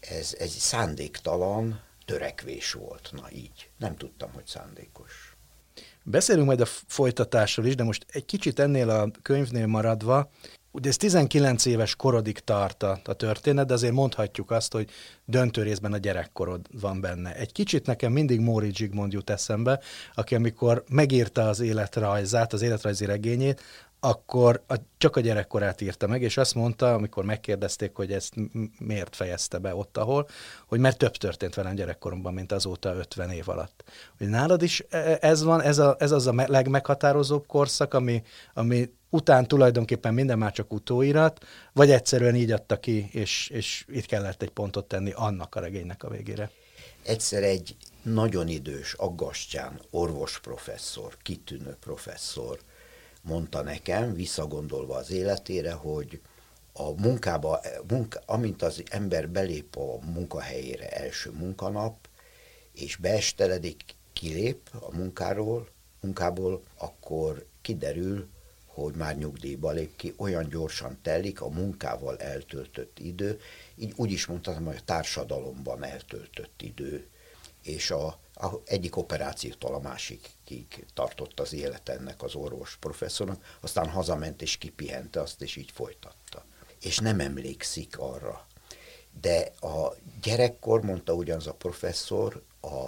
ez 0.00 0.34
egy 0.38 0.48
szándéktalan 0.48 1.80
törekvés 2.04 2.72
volt, 2.72 3.10
na 3.12 3.30
így. 3.32 3.70
Nem 3.76 3.96
tudtam, 3.96 4.30
hogy 4.32 4.46
szándékos. 4.46 5.36
Beszélünk 6.02 6.46
majd 6.46 6.60
a 6.60 6.66
folytatásról 6.86 7.66
is, 7.66 7.74
de 7.74 7.82
most 7.82 8.06
egy 8.10 8.24
kicsit 8.24 8.58
ennél 8.58 8.90
a 8.90 9.10
könyvnél 9.22 9.66
maradva, 9.66 10.30
Ugye 10.72 10.88
ez 10.88 10.96
19 10.96 11.64
éves 11.64 11.96
korodig 11.96 12.38
tart 12.38 12.82
a, 12.82 13.00
a 13.04 13.12
történet, 13.12 13.66
de 13.66 13.74
azért 13.74 13.92
mondhatjuk 13.92 14.50
azt, 14.50 14.72
hogy 14.72 14.90
döntő 15.24 15.62
részben 15.62 15.92
a 15.92 15.96
gyerekkorod 15.96 16.66
van 16.80 17.00
benne. 17.00 17.34
Egy 17.34 17.52
kicsit 17.52 17.86
nekem 17.86 18.12
mindig 18.12 18.40
Móri 18.40 18.74
Zsigmond 18.74 19.12
jut 19.12 19.30
eszembe, 19.30 19.80
aki 20.14 20.34
amikor 20.34 20.84
megírta 20.88 21.48
az 21.48 21.60
életrajzát, 21.60 22.52
az 22.52 22.62
életrajzi 22.62 23.04
regényét, 23.04 23.62
akkor 24.00 24.62
a, 24.66 24.74
csak 24.98 25.16
a 25.16 25.20
gyerekkorát 25.20 25.80
írta 25.80 26.06
meg, 26.06 26.22
és 26.22 26.36
azt 26.36 26.54
mondta, 26.54 26.94
amikor 26.94 27.24
megkérdezték, 27.24 27.94
hogy 27.94 28.12
ezt 28.12 28.34
miért 28.78 29.16
fejezte 29.16 29.58
be 29.58 29.74
ott, 29.74 29.96
ahol, 29.96 30.28
hogy 30.66 30.80
mert 30.80 30.98
több 30.98 31.16
történt 31.16 31.54
velem 31.54 31.74
gyerekkoromban, 31.74 32.34
mint 32.34 32.52
azóta 32.52 32.94
50 32.94 33.30
év 33.30 33.48
alatt. 33.48 33.84
Hogy 34.18 34.28
nálad 34.28 34.62
is 34.62 34.84
e, 34.88 34.98
e, 34.98 35.18
ez 35.20 35.42
van, 35.42 35.62
ez, 35.62 35.78
a, 35.78 35.96
ez 35.98 36.10
az 36.10 36.26
a 36.26 36.44
legmeghatározóbb 36.46 37.46
korszak, 37.46 37.94
ami, 37.94 38.22
ami 38.54 38.90
után 39.10 39.46
tulajdonképpen 39.46 40.14
minden 40.14 40.38
már 40.38 40.52
csak 40.52 40.72
utóirat, 40.72 41.46
vagy 41.72 41.90
egyszerűen 41.90 42.34
így 42.34 42.52
adta 42.52 42.80
ki, 42.80 43.08
és, 43.12 43.48
és 43.48 43.84
itt 43.88 44.06
kellett 44.06 44.42
egy 44.42 44.50
pontot 44.50 44.88
tenni 44.88 45.12
annak 45.14 45.54
a 45.54 45.60
regénynek 45.60 46.02
a 46.02 46.08
végére. 46.08 46.50
Egyszer 47.02 47.42
egy 47.42 47.76
nagyon 48.02 48.48
idős, 48.48 48.94
aggastyán 48.94 49.80
orvos 49.90 50.40
professzor, 50.40 51.16
kitűnő 51.22 51.76
professzor, 51.80 52.58
mondta 53.22 53.62
nekem, 53.62 54.14
visszagondolva 54.14 54.96
az 54.96 55.10
életére, 55.10 55.72
hogy 55.72 56.20
a 56.72 57.00
munkába, 57.00 57.60
munka, 57.88 58.20
amint 58.26 58.62
az 58.62 58.82
ember 58.90 59.28
belép 59.28 59.76
a 59.76 59.98
munkahelyére 60.04 60.88
első 60.88 61.30
munkanap, 61.30 62.08
és 62.72 62.96
beesteledik, 62.96 63.82
kilép 64.12 64.68
a 64.80 64.96
munkáról, 64.96 65.68
munkából, 66.00 66.62
akkor 66.76 67.46
kiderül, 67.60 68.28
hogy 68.66 68.94
már 68.94 69.16
nyugdíjba 69.16 69.70
lép 69.70 69.96
ki, 69.96 70.14
olyan 70.16 70.48
gyorsan 70.48 70.98
telik 71.02 71.40
a 71.40 71.48
munkával 71.48 72.18
eltöltött 72.18 72.98
idő, 72.98 73.40
így 73.76 73.92
úgy 73.96 74.12
is 74.12 74.26
mondhatom, 74.26 74.64
hogy 74.64 74.76
a 74.76 74.84
társadalomban 74.84 75.84
eltöltött 75.84 76.62
idő, 76.62 77.08
és 77.62 77.90
a 77.90 78.18
egyik 78.64 78.96
operációtól 78.96 79.74
a 79.74 79.80
másikig 80.50 80.86
tartott 80.94 81.40
az 81.40 81.52
élet 81.52 81.88
ennek 81.88 82.22
az 82.22 82.34
orvos 82.34 82.76
professzornak, 82.80 83.56
aztán 83.60 83.88
hazament 83.88 84.42
és 84.42 84.56
kipihente 84.56 85.20
azt, 85.20 85.42
és 85.42 85.56
így 85.56 85.70
folytatta. 85.70 86.44
És 86.80 86.98
nem 86.98 87.20
emlékszik 87.20 87.98
arra. 87.98 88.46
De 89.20 89.52
a 89.60 89.94
gyerekkor, 90.22 90.82
mondta 90.82 91.12
ugyanaz 91.12 91.46
a 91.46 91.54
professzor, 91.54 92.42
a, 92.60 92.84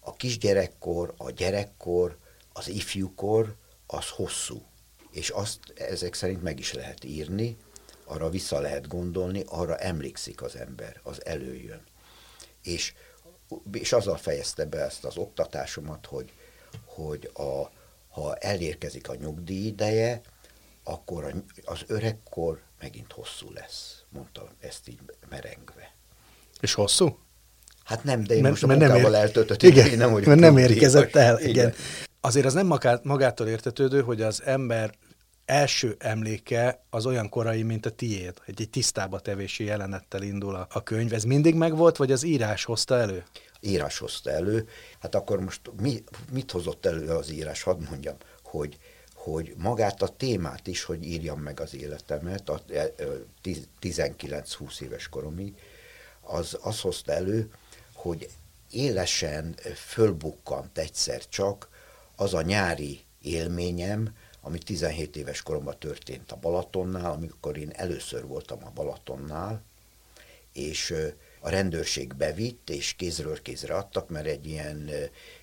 a 0.00 0.14
kisgyerekkor, 0.16 1.14
a 1.16 1.30
gyerekkor, 1.30 2.18
az 2.52 2.68
ifjúkor, 2.68 3.54
az 3.86 4.08
hosszú. 4.08 4.62
És 5.10 5.28
azt 5.28 5.58
ezek 5.74 6.14
szerint 6.14 6.42
meg 6.42 6.58
is 6.58 6.72
lehet 6.72 7.04
írni, 7.04 7.56
arra 8.04 8.30
vissza 8.30 8.60
lehet 8.60 8.88
gondolni, 8.88 9.42
arra 9.46 9.76
emlékszik 9.76 10.42
az 10.42 10.56
ember, 10.56 11.00
az 11.02 11.24
előjön. 11.24 11.82
És 12.62 12.94
és 13.72 13.92
azzal 13.92 14.16
fejezte 14.16 14.64
be 14.64 14.84
ezt 14.84 15.04
az 15.04 15.16
oktatásomat, 15.16 16.06
hogy, 16.06 16.32
hogy 17.06 17.30
a, 17.34 17.70
ha 18.08 18.34
elérkezik 18.34 19.08
a 19.08 19.14
nyugdíj 19.14 19.66
ideje, 19.66 20.20
akkor 20.84 21.34
az 21.64 21.82
öregkor 21.86 22.60
megint 22.80 23.12
hosszú 23.12 23.52
lesz, 23.52 24.02
mondta 24.08 24.48
ezt 24.60 24.88
így 24.88 25.00
merengve. 25.28 25.94
És 26.60 26.74
hosszú? 26.74 27.18
Hát 27.84 28.04
nem, 28.04 28.24
de 28.24 28.34
én 28.34 28.40
mert, 28.40 28.52
most 28.52 28.64
a 28.64 28.66
mert 28.66 28.80
munkával 28.80 29.10
nem 29.10 29.20
ér... 29.20 29.26
eltöltött, 29.26 29.62
igen, 29.62 29.98
nem, 29.98 30.12
hogy 30.12 30.26
mert 30.26 30.40
nem 30.40 30.56
érkezett 30.56 31.16
el. 31.16 31.38
Igen. 31.38 31.50
igen. 31.50 31.74
Azért 32.20 32.46
az 32.46 32.54
nem 32.54 32.66
magától 33.02 33.46
értetődő, 33.46 34.02
hogy 34.02 34.22
az 34.22 34.42
ember 34.44 34.94
első 35.44 35.96
emléke 35.98 36.84
az 36.90 37.06
olyan 37.06 37.28
korai, 37.28 37.62
mint 37.62 37.86
a 37.86 37.90
tiéd, 37.90 38.34
hogy 38.44 38.54
egy 38.56 38.70
tisztába 38.70 39.20
tevési 39.20 39.64
jelenettel 39.64 40.22
indul 40.22 40.54
a, 40.54 40.66
a 40.70 40.82
könyv. 40.82 41.12
Ez 41.12 41.24
mindig 41.24 41.54
megvolt, 41.54 41.96
vagy 41.96 42.12
az 42.12 42.24
írás 42.24 42.64
hozta 42.64 42.98
elő? 42.98 43.24
Írás 43.60 43.98
hozta 43.98 44.30
elő. 44.30 44.68
Hát 44.98 45.14
akkor 45.14 45.40
most 45.40 45.60
mi, 45.80 46.04
mit 46.32 46.50
hozott 46.50 46.86
elő 46.86 47.08
az 47.08 47.30
írás? 47.30 47.62
Hadd 47.62 47.80
mondjam, 47.88 48.16
hogy 48.42 48.78
hogy 49.14 49.54
magát 49.56 50.02
a 50.02 50.08
témát 50.08 50.66
is, 50.66 50.82
hogy 50.82 51.04
írjam 51.04 51.40
meg 51.40 51.60
az 51.60 51.74
életemet, 51.74 52.48
a 52.48 52.62
19-20 53.82 54.80
éves 54.80 55.08
koromig, 55.08 55.54
az, 56.20 56.58
az 56.62 56.80
hozta 56.80 57.12
elő, 57.12 57.50
hogy 57.92 58.28
élesen 58.70 59.54
fölbukkant 59.74 60.78
egyszer 60.78 61.28
csak 61.28 61.68
az 62.16 62.34
a 62.34 62.42
nyári 62.42 63.00
élményem, 63.22 64.14
ami 64.40 64.58
17 64.58 65.16
éves 65.16 65.42
koromban 65.42 65.78
történt 65.78 66.32
a 66.32 66.36
Balatonnál, 66.36 67.12
amikor 67.12 67.56
én 67.56 67.70
először 67.72 68.26
voltam 68.26 68.64
a 68.64 68.70
Balatonnál, 68.74 69.62
és 70.52 70.94
a 71.40 71.48
rendőrség 71.48 72.14
bevitt, 72.14 72.70
és 72.70 72.94
kézről 72.94 73.42
kézre 73.42 73.74
adtak, 73.74 74.08
mert 74.08 74.26
egy 74.26 74.46
ilyen 74.46 74.90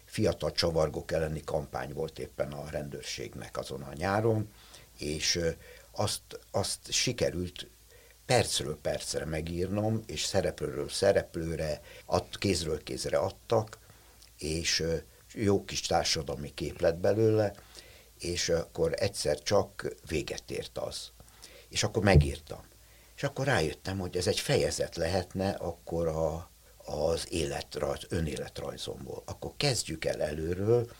fiatal 0.05 0.51
csavargók 0.51 1.11
elleni 1.11 1.41
kampány 1.41 1.93
volt 1.93 2.19
éppen 2.19 2.51
a 2.51 2.69
rendőrségnek 2.69 3.57
azon 3.57 3.81
a 3.81 3.93
nyáron, 3.93 4.49
és 4.97 5.39
azt, 5.91 6.39
azt 6.51 6.91
sikerült 6.91 7.67
percről 8.25 8.77
percre 8.81 9.25
megírnom, 9.25 10.03
és 10.05 10.23
szereplőről 10.23 10.89
szereplőre, 10.89 11.81
ad, 12.05 12.37
kézről 12.37 12.83
kézre 12.83 13.17
adtak, 13.17 13.77
és 14.37 14.83
jó 15.33 15.65
kis 15.65 15.81
társadalmi 15.81 16.53
kép 16.53 16.81
lett 16.81 16.97
belőle, 16.97 17.53
és 18.19 18.49
akkor 18.49 18.93
egyszer 18.95 19.41
csak 19.41 19.95
véget 20.07 20.51
ért 20.51 20.77
az. 20.77 21.11
És 21.69 21.83
akkor 21.83 22.03
megírtam. 22.03 22.66
És 23.17 23.23
akkor 23.23 23.45
rájöttem, 23.45 23.99
hogy 23.99 24.17
ez 24.17 24.27
egy 24.27 24.39
fejezet 24.39 24.95
lehetne 24.95 25.49
akkor 25.49 26.07
a, 26.07 26.49
az 26.77 27.31
életrajz, 27.31 28.05
önéletrajzomból. 28.09 29.23
Akkor 29.25 29.51
kezdjük 29.57 30.05
el 30.05 30.21
előről, 30.21 30.91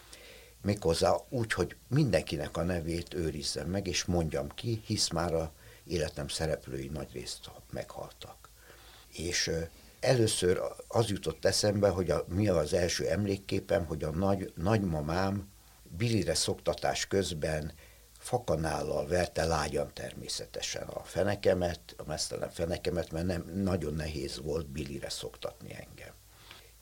méghozzá 0.62 1.15
úgy, 1.29 1.53
hogy 1.53 1.75
mindenkinek 1.88 2.57
a 2.57 2.63
nevét 2.63 3.13
őrizzem 3.13 3.69
meg, 3.69 3.88
és 3.88 4.05
mondjam 4.05 4.50
ki, 4.50 4.81
hisz 4.86 5.09
már 5.09 5.33
a 5.33 5.51
életem 5.83 6.27
szereplői 6.27 6.88
nagy 6.88 7.12
részt 7.13 7.51
meghaltak. 7.71 8.50
És 9.13 9.51
először 10.00 10.62
az 10.88 11.09
jutott 11.09 11.45
eszembe, 11.45 11.89
hogy 11.89 12.09
a, 12.09 12.25
mi 12.27 12.47
az 12.47 12.74
első 12.74 13.07
emlékképem, 13.07 13.86
hogy 13.86 14.03
a 14.03 14.12
nagy, 14.12 14.51
nagymamám 14.55 15.50
bilire 15.97 16.33
szoktatás 16.33 17.07
közben 17.07 17.74
fakanállal 18.27 19.07
verte 19.07 19.46
lágyan 19.46 19.93
természetesen 19.93 20.88
a 20.88 21.03
fenekemet, 21.03 21.79
a 21.98 22.03
mesztelen 22.05 22.50
fenekemet, 22.50 23.12
mert 23.12 23.25
nem, 23.25 23.51
nagyon 23.53 23.93
nehéz 23.93 24.41
volt 24.41 24.67
bilire 24.67 25.10
szoktatni 25.10 25.69
engem. 25.72 26.13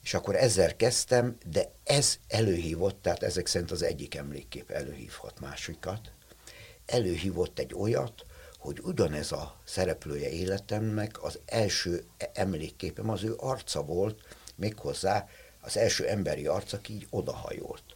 És 0.04 0.14
akkor 0.14 0.36
ezzel 0.36 0.76
kezdtem, 0.76 1.38
de 1.46 1.72
ez 1.84 2.18
előhívott, 2.28 3.02
tehát 3.02 3.24
ezek 3.24 3.48
szerint 3.48 3.72
az 3.72 3.82
egyik 3.82 4.16
emlékkép 4.16 4.70
előhívhat 4.72 5.40
másikat, 5.40 6.12
előhívott 6.86 7.60
egy 7.60 7.74
olyat, 7.74 8.26
hogy 8.58 8.80
ugyanez 8.84 9.32
a 9.32 9.56
szereplője 9.64 10.30
életemnek 10.30 11.24
az 11.24 11.40
első 11.46 12.06
emlékképem 12.34 13.10
az 13.10 13.24
ő 13.24 13.34
arca 13.38 13.84
volt, 13.84 14.22
méghozzá 14.56 15.28
az 15.62 15.78
első 15.78 16.08
emberi 16.08 16.48
arc, 16.48 16.74
aki 16.74 16.94
így 16.94 17.08
odahajolt. 17.10 17.95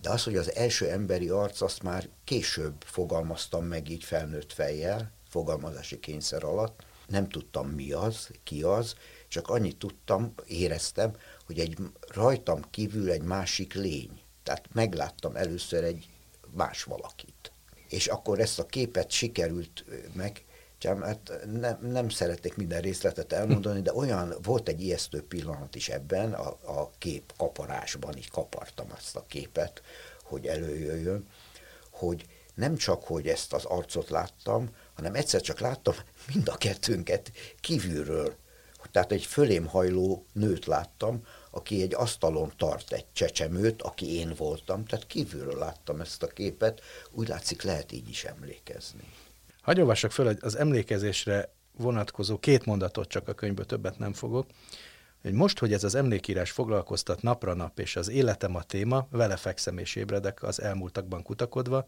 De 0.00 0.10
az, 0.10 0.24
hogy 0.24 0.36
az 0.36 0.54
első 0.54 0.90
emberi 0.90 1.28
arc, 1.28 1.60
azt 1.60 1.82
már 1.82 2.08
később 2.24 2.74
fogalmaztam 2.84 3.64
meg 3.64 3.88
így 3.88 4.04
felnőtt 4.04 4.52
fejjel, 4.52 5.12
fogalmazási 5.28 6.00
kényszer 6.00 6.44
alatt, 6.44 6.84
nem 7.06 7.28
tudtam 7.28 7.68
mi 7.68 7.92
az, 7.92 8.30
ki 8.42 8.62
az, 8.62 8.94
csak 9.28 9.48
annyit 9.48 9.76
tudtam, 9.76 10.34
éreztem, 10.46 11.16
hogy 11.46 11.58
egy 11.58 11.78
rajtam 12.00 12.70
kívül 12.70 13.10
egy 13.10 13.22
másik 13.22 13.74
lény. 13.74 14.20
Tehát 14.42 14.74
megláttam 14.74 15.36
először 15.36 15.84
egy 15.84 16.08
más 16.54 16.82
valakit. 16.82 17.52
És 17.88 18.06
akkor 18.06 18.40
ezt 18.40 18.58
a 18.58 18.66
képet 18.66 19.10
sikerült 19.10 19.84
meg, 20.14 20.44
hát 20.94 21.32
nem, 21.60 21.78
nem 21.80 22.08
szeretnék 22.08 22.56
minden 22.56 22.80
részletet 22.80 23.32
elmondani, 23.32 23.82
de 23.82 23.94
olyan, 23.94 24.34
volt 24.42 24.68
egy 24.68 24.82
ijesztő 24.82 25.22
pillanat 25.22 25.74
is 25.74 25.88
ebben, 25.88 26.32
a, 26.32 26.48
a 26.48 26.90
kép 26.98 27.32
kaparásban, 27.36 28.16
így 28.16 28.30
kapartam 28.30 28.86
azt 28.96 29.16
a 29.16 29.24
képet, 29.28 29.82
hogy 30.22 30.46
előjöjjön, 30.46 31.28
hogy 31.90 32.26
nem 32.54 32.76
csak, 32.76 33.04
hogy 33.04 33.26
ezt 33.28 33.52
az 33.52 33.64
arcot 33.64 34.10
láttam, 34.10 34.68
hanem 34.94 35.14
egyszer 35.14 35.40
csak 35.40 35.60
láttam 35.60 35.94
mind 36.34 36.48
a 36.48 36.56
kettőnket 36.56 37.32
kívülről. 37.60 38.34
Tehát 38.90 39.12
egy 39.12 39.24
fölém 39.24 39.66
hajló 39.66 40.26
nőt 40.32 40.66
láttam, 40.66 41.22
aki 41.50 41.82
egy 41.82 41.94
asztalon 41.94 42.52
tart 42.56 42.92
egy 42.92 43.06
csecsemőt, 43.12 43.82
aki 43.82 44.14
én 44.14 44.34
voltam, 44.36 44.84
tehát 44.84 45.06
kívülről 45.06 45.58
láttam 45.58 46.00
ezt 46.00 46.22
a 46.22 46.26
képet, 46.26 46.80
úgy 47.10 47.28
látszik 47.28 47.62
lehet 47.62 47.92
így 47.92 48.08
is 48.08 48.24
emlékezni. 48.24 49.12
Hagy 49.66 49.80
olvassak 49.80 50.12
föl 50.12 50.26
az 50.26 50.56
emlékezésre 50.56 51.52
vonatkozó 51.76 52.38
két 52.38 52.64
mondatot, 52.64 53.08
csak 53.08 53.28
a 53.28 53.34
könyvből 53.34 53.64
többet 53.64 53.98
nem 53.98 54.12
fogok, 54.12 54.46
hogy 55.22 55.32
most, 55.32 55.58
hogy 55.58 55.72
ez 55.72 55.84
az 55.84 55.94
emlékírás 55.94 56.50
foglalkoztat 56.50 57.22
napra 57.22 57.54
nap, 57.54 57.78
és 57.78 57.96
az 57.96 58.08
életem 58.08 58.54
a 58.54 58.62
téma, 58.62 59.06
vele 59.10 59.36
fekszem 59.36 59.78
és 59.78 59.94
ébredek 59.94 60.42
az 60.42 60.60
elmúltakban 60.60 61.22
kutakodva, 61.22 61.86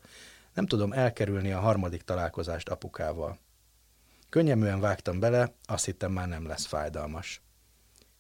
nem 0.54 0.66
tudom 0.66 0.92
elkerülni 0.92 1.52
a 1.52 1.60
harmadik 1.60 2.02
találkozást 2.02 2.68
apukával. 2.68 3.38
Könnyeműen 4.28 4.80
vágtam 4.80 5.20
bele, 5.20 5.52
azt 5.64 5.84
hittem 5.84 6.12
már 6.12 6.28
nem 6.28 6.46
lesz 6.46 6.66
fájdalmas. 6.66 7.40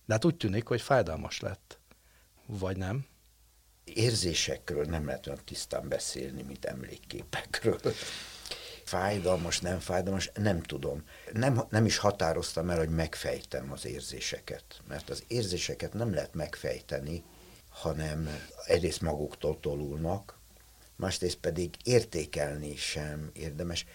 De 0.06 0.12
hát 0.12 0.24
úgy 0.24 0.36
tűnik, 0.36 0.66
hogy 0.66 0.80
fájdalmas 0.80 1.40
lett. 1.40 1.78
Vagy 2.46 2.76
nem? 2.76 3.06
Érzésekről 3.84 4.84
nem 4.84 5.06
lehet 5.06 5.26
olyan 5.26 5.40
tisztán 5.44 5.88
beszélni, 5.88 6.42
mint 6.42 6.64
emlékképekről. 6.64 7.80
Fájdalmas, 8.88 9.60
nem 9.60 9.78
fájdalmas, 9.78 10.30
nem 10.34 10.62
tudom. 10.62 11.02
Nem, 11.32 11.62
nem 11.70 11.84
is 11.84 11.96
határoztam 11.96 12.70
el, 12.70 12.78
hogy 12.78 12.88
megfejtem 12.88 13.72
az 13.72 13.86
érzéseket. 13.86 14.64
Mert 14.88 15.10
az 15.10 15.24
érzéseket 15.26 15.92
nem 15.92 16.14
lehet 16.14 16.34
megfejteni, 16.34 17.22
hanem 17.68 18.28
egyrészt 18.66 19.00
maguktól 19.00 19.60
tolulnak, 19.60 20.38
másrészt 20.96 21.36
pedig 21.36 21.74
értékelni 21.84 22.76
sem 22.76 23.30
érdemes. 23.32 23.86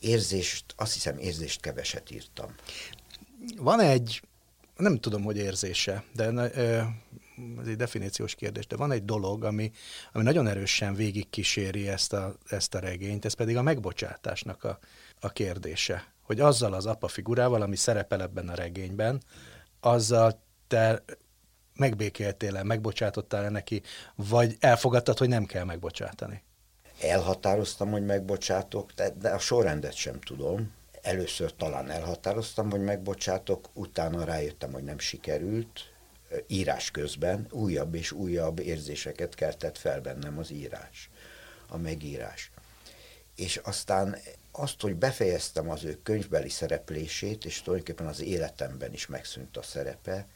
Érzést, 0.00 0.64
azt 0.76 0.92
hiszem 0.92 1.18
érzést 1.18 1.60
keveset 1.60 2.10
írtam. 2.10 2.54
Van 3.56 3.80
egy 3.80 4.22
nem 4.76 4.98
tudom, 4.98 5.22
hogy 5.22 5.36
érzése, 5.36 6.04
de 6.12 6.30
ez 7.60 7.66
egy 7.66 7.76
definíciós 7.76 8.34
kérdés, 8.34 8.66
de 8.66 8.76
van 8.76 8.92
egy 8.92 9.04
dolog, 9.04 9.44
ami, 9.44 9.70
ami 10.12 10.24
nagyon 10.24 10.46
erősen 10.46 10.94
végigkíséri 10.94 11.88
ezt 11.88 12.12
a, 12.12 12.34
ezt 12.48 12.74
a 12.74 12.78
regényt, 12.78 13.24
ez 13.24 13.34
pedig 13.34 13.56
a 13.56 13.62
megbocsátásnak 13.62 14.64
a, 14.64 14.78
a 15.20 15.28
kérdése. 15.28 16.12
Hogy 16.22 16.40
azzal 16.40 16.72
az 16.72 16.86
apa 16.86 17.08
figurával, 17.08 17.62
ami 17.62 17.76
szerepel 17.76 18.22
ebben 18.22 18.48
a 18.48 18.54
regényben, 18.54 19.22
azzal 19.80 20.42
te 20.66 21.02
megbékéltél-e, 21.74 22.62
megbocsátottál-e 22.62 23.48
neki, 23.48 23.82
vagy 24.14 24.56
elfogadtad, 24.60 25.18
hogy 25.18 25.28
nem 25.28 25.44
kell 25.44 25.64
megbocsátani? 25.64 26.42
Elhatároztam, 27.00 27.90
hogy 27.90 28.04
megbocsátok, 28.04 28.92
de 28.92 29.30
a 29.30 29.38
sorrendet 29.38 29.94
sem 29.94 30.20
tudom 30.20 30.72
először 31.06 31.54
talán 31.54 31.90
elhatároztam, 31.90 32.70
hogy 32.70 32.80
megbocsátok, 32.80 33.68
utána 33.72 34.24
rájöttem, 34.24 34.72
hogy 34.72 34.84
nem 34.84 34.98
sikerült, 34.98 35.80
írás 36.46 36.90
közben 36.90 37.46
újabb 37.50 37.94
és 37.94 38.12
újabb 38.12 38.58
érzéseket 38.58 39.34
keltett 39.34 39.78
fel 39.78 40.00
bennem 40.00 40.38
az 40.38 40.50
írás, 40.50 41.10
a 41.68 41.76
megírás. 41.76 42.50
És 43.34 43.56
aztán 43.56 44.18
azt, 44.50 44.80
hogy 44.80 44.94
befejeztem 44.96 45.70
az 45.70 45.84
ő 45.84 45.98
könyvbeli 46.02 46.48
szereplését, 46.48 47.44
és 47.44 47.62
tulajdonképpen 47.62 48.06
az 48.06 48.20
életemben 48.20 48.92
is 48.92 49.06
megszűnt 49.06 49.56
a 49.56 49.62
szerepe, 49.62 50.28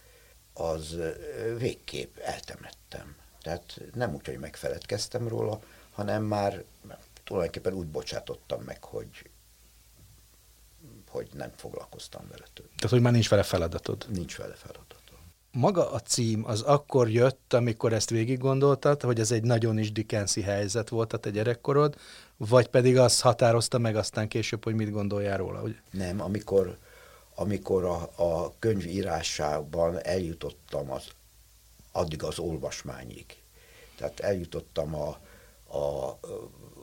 az 0.53 0.97
végképp 1.59 2.17
eltemettem. 2.19 3.17
Tehát 3.43 3.81
nem 3.95 4.15
úgy, 4.15 4.27
hogy 4.27 4.39
megfeledkeztem 4.39 5.29
róla, 5.29 5.61
hanem 5.91 6.23
már 6.23 6.65
tulajdonképpen 7.25 7.73
úgy 7.73 7.87
bocsátottam 7.87 8.63
meg, 8.63 8.85
hogy 8.85 9.31
hogy 11.09 11.29
nem 11.33 11.53
foglalkoztam 11.57 12.29
vele 12.31 12.45
többet. 12.53 12.77
Tehát, 12.77 12.91
hogy 12.91 13.01
már 13.01 13.13
nincs 13.13 13.29
vele 13.29 13.43
feladatod? 13.43 14.07
Nincs 14.09 14.37
vele 14.37 14.55
feladatom. 14.55 14.99
Maga 15.53 15.91
a 15.91 16.01
cím 16.01 16.45
az 16.45 16.61
akkor 16.61 17.11
jött, 17.11 17.53
amikor 17.53 17.93
ezt 17.93 18.11
végig 18.11 18.39
gondoltad, 18.39 19.03
hogy 19.03 19.21
ez 19.21 19.31
egy 19.31 19.43
nagyon 19.43 19.79
is 19.79 19.93
Dickensi 19.93 20.43
helyzet 20.43 20.89
volt 20.89 21.13
a 21.13 21.19
te 21.19 21.31
gyerekkorod, 21.31 21.97
vagy 22.37 22.69
pedig 22.69 22.99
az 22.99 23.21
határozta 23.21 23.79
meg 23.79 23.97
aztán 23.97 24.29
később, 24.29 24.65
hogy 24.65 24.75
mit 24.75 24.91
gondoljál 24.91 25.37
róla? 25.37 25.61
Hogy... 25.61 25.77
Nem, 25.91 26.21
amikor, 26.21 26.79
amikor 27.35 27.85
a, 27.85 28.11
a 28.17 28.53
könyv 28.59 28.87
írásában 28.87 30.05
eljutottam 30.05 30.91
az, 30.91 31.05
addig 31.93 32.23
az 32.23 32.39
olvasmányig. 32.39 33.25
Tehát 33.97 34.21
eljutottam 34.21 34.95
a, 34.95 35.09
a 35.79 36.19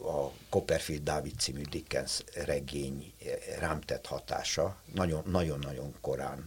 a 0.08 0.32
Copperfield 0.50 1.04
David 1.04 1.40
című 1.40 1.62
Dickens 1.62 2.24
regény 2.46 3.14
rám 3.60 3.82
tett 3.82 4.06
hatása. 4.06 4.78
Nagyon-nagyon 5.26 5.94
korán 6.02 6.44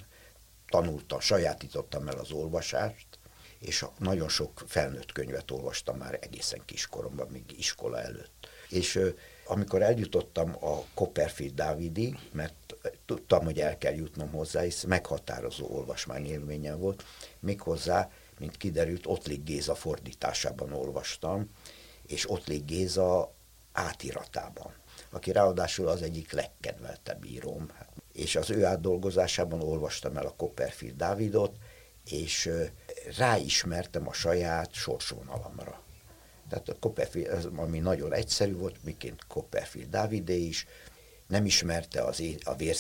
tanultam, 0.70 1.20
sajátítottam 1.20 2.08
el 2.08 2.18
az 2.18 2.30
olvasást, 2.30 3.06
és 3.58 3.84
nagyon 3.98 4.28
sok 4.28 4.64
felnőtt 4.66 5.12
könyvet 5.12 5.50
olvastam 5.50 5.96
már 5.96 6.18
egészen 6.20 6.62
kiskoromban, 6.64 7.28
még 7.30 7.44
iskola 7.58 8.00
előtt. 8.00 8.48
És 8.68 9.00
amikor 9.46 9.82
eljutottam 9.82 10.56
a 10.64 10.82
Copperfield 10.94 11.54
Dávidig, 11.54 12.18
mert 12.32 12.54
tudtam, 13.06 13.44
hogy 13.44 13.60
el 13.60 13.78
kell 13.78 13.94
jutnom 13.94 14.30
hozzá, 14.30 14.64
és 14.64 14.80
meghatározó 14.86 15.66
olvasmány 15.70 16.26
élményem 16.26 16.78
volt, 16.78 17.04
méghozzá, 17.40 18.10
mint 18.38 18.56
kiderült, 18.56 19.06
Ottlik 19.06 19.44
Géza 19.44 19.74
fordításában 19.74 20.72
olvastam, 20.72 21.50
és 22.06 22.30
Ottlik 22.30 22.64
Géza 22.64 23.32
átiratában, 23.72 24.74
aki 25.10 25.32
ráadásul 25.32 25.88
az 25.88 26.02
egyik 26.02 26.32
legkedveltebb 26.32 27.24
íróm. 27.24 27.70
És 28.20 28.36
az 28.36 28.50
ő 28.50 28.64
átdolgozásában 28.64 29.60
olvastam 29.62 30.16
el 30.16 30.26
a 30.26 30.34
Copperfield 30.36 30.96
Dávidot, 30.96 31.56
és 32.04 32.50
ráismertem 33.16 34.08
a 34.08 34.12
saját 34.12 34.72
sorsvonalamra. 34.72 35.82
Tehát 36.48 36.68
a 36.68 36.76
Copperfield, 36.80 37.50
ami 37.56 37.78
nagyon 37.78 38.12
egyszerű 38.12 38.56
volt, 38.56 38.84
miként 38.84 39.24
Copperfield 39.28 39.90
Dávidé 39.90 40.36
is, 40.36 40.66
nem 41.26 41.44
ismerte 41.44 42.02
az 42.02 42.20
é- 42.20 42.46
a 42.46 42.54
vér 42.54 42.76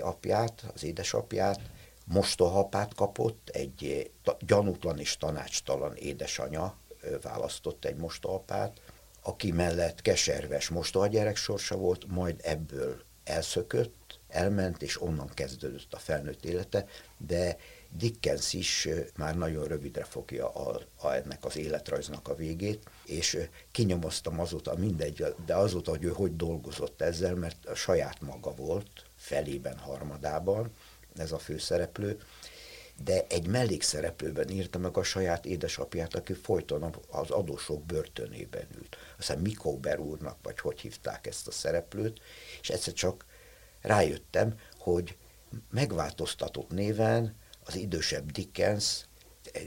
apját, 0.00 0.64
az 0.74 0.84
édesapját, 0.84 1.60
mostohapát 2.04 2.94
kapott, 2.94 3.48
egy 3.48 4.10
gyanútlan 4.38 4.98
és 4.98 5.16
tanácstalan 5.16 5.94
édesanya 5.94 6.76
választott 7.22 7.84
egy 7.84 7.96
mostohapát, 7.96 8.80
aki 9.22 9.52
mellett 9.52 10.02
keserves 10.02 10.68
mostohagyerek 10.68 11.36
sorsa 11.36 11.76
volt, 11.76 12.06
majd 12.06 12.40
ebből 12.42 13.02
elszökött, 13.24 14.03
elment, 14.34 14.82
és 14.82 15.02
onnan 15.02 15.28
kezdődött 15.34 15.92
a 15.92 15.98
felnőtt 15.98 16.44
élete, 16.44 16.86
de 17.26 17.56
Dickens 17.96 18.52
is 18.52 18.88
már 19.16 19.36
nagyon 19.36 19.64
rövidre 19.64 20.04
fogja 20.04 20.48
a, 20.48 20.80
a 20.96 21.12
ennek 21.12 21.44
az 21.44 21.56
életrajznak 21.56 22.28
a 22.28 22.34
végét, 22.34 22.82
és 23.04 23.38
kinyomoztam 23.70 24.40
azóta 24.40 24.74
mindegy, 24.74 25.34
de 25.46 25.54
azóta, 25.54 25.90
hogy 25.90 26.04
ő 26.04 26.08
hogy 26.08 26.36
dolgozott 26.36 27.00
ezzel, 27.00 27.34
mert 27.34 27.66
a 27.66 27.74
saját 27.74 28.20
maga 28.20 28.54
volt, 28.54 29.04
felében, 29.16 29.78
harmadában, 29.78 30.70
ez 31.16 31.32
a 31.32 31.38
főszereplő, 31.38 32.20
de 33.04 33.26
egy 33.28 33.46
mellékszereplőben 33.46 34.48
írta 34.48 34.78
meg 34.78 34.96
a 34.96 35.02
saját 35.02 35.46
édesapját, 35.46 36.14
aki 36.14 36.32
folyton 36.32 36.94
az 37.10 37.30
adósok 37.30 37.84
börtönében 37.84 38.66
ült. 38.76 38.96
Aztán 39.18 39.38
Mikóber 39.38 39.98
úrnak, 39.98 40.36
vagy 40.42 40.60
hogy 40.60 40.80
hívták 40.80 41.26
ezt 41.26 41.46
a 41.46 41.50
szereplőt, 41.50 42.20
és 42.60 42.70
egyszer 42.70 42.92
csak 42.92 43.24
rájöttem, 43.84 44.54
hogy 44.78 45.16
megváltoztatott 45.70 46.70
néven 46.70 47.36
az 47.64 47.76
idősebb 47.76 48.30
Dickens 48.30 49.04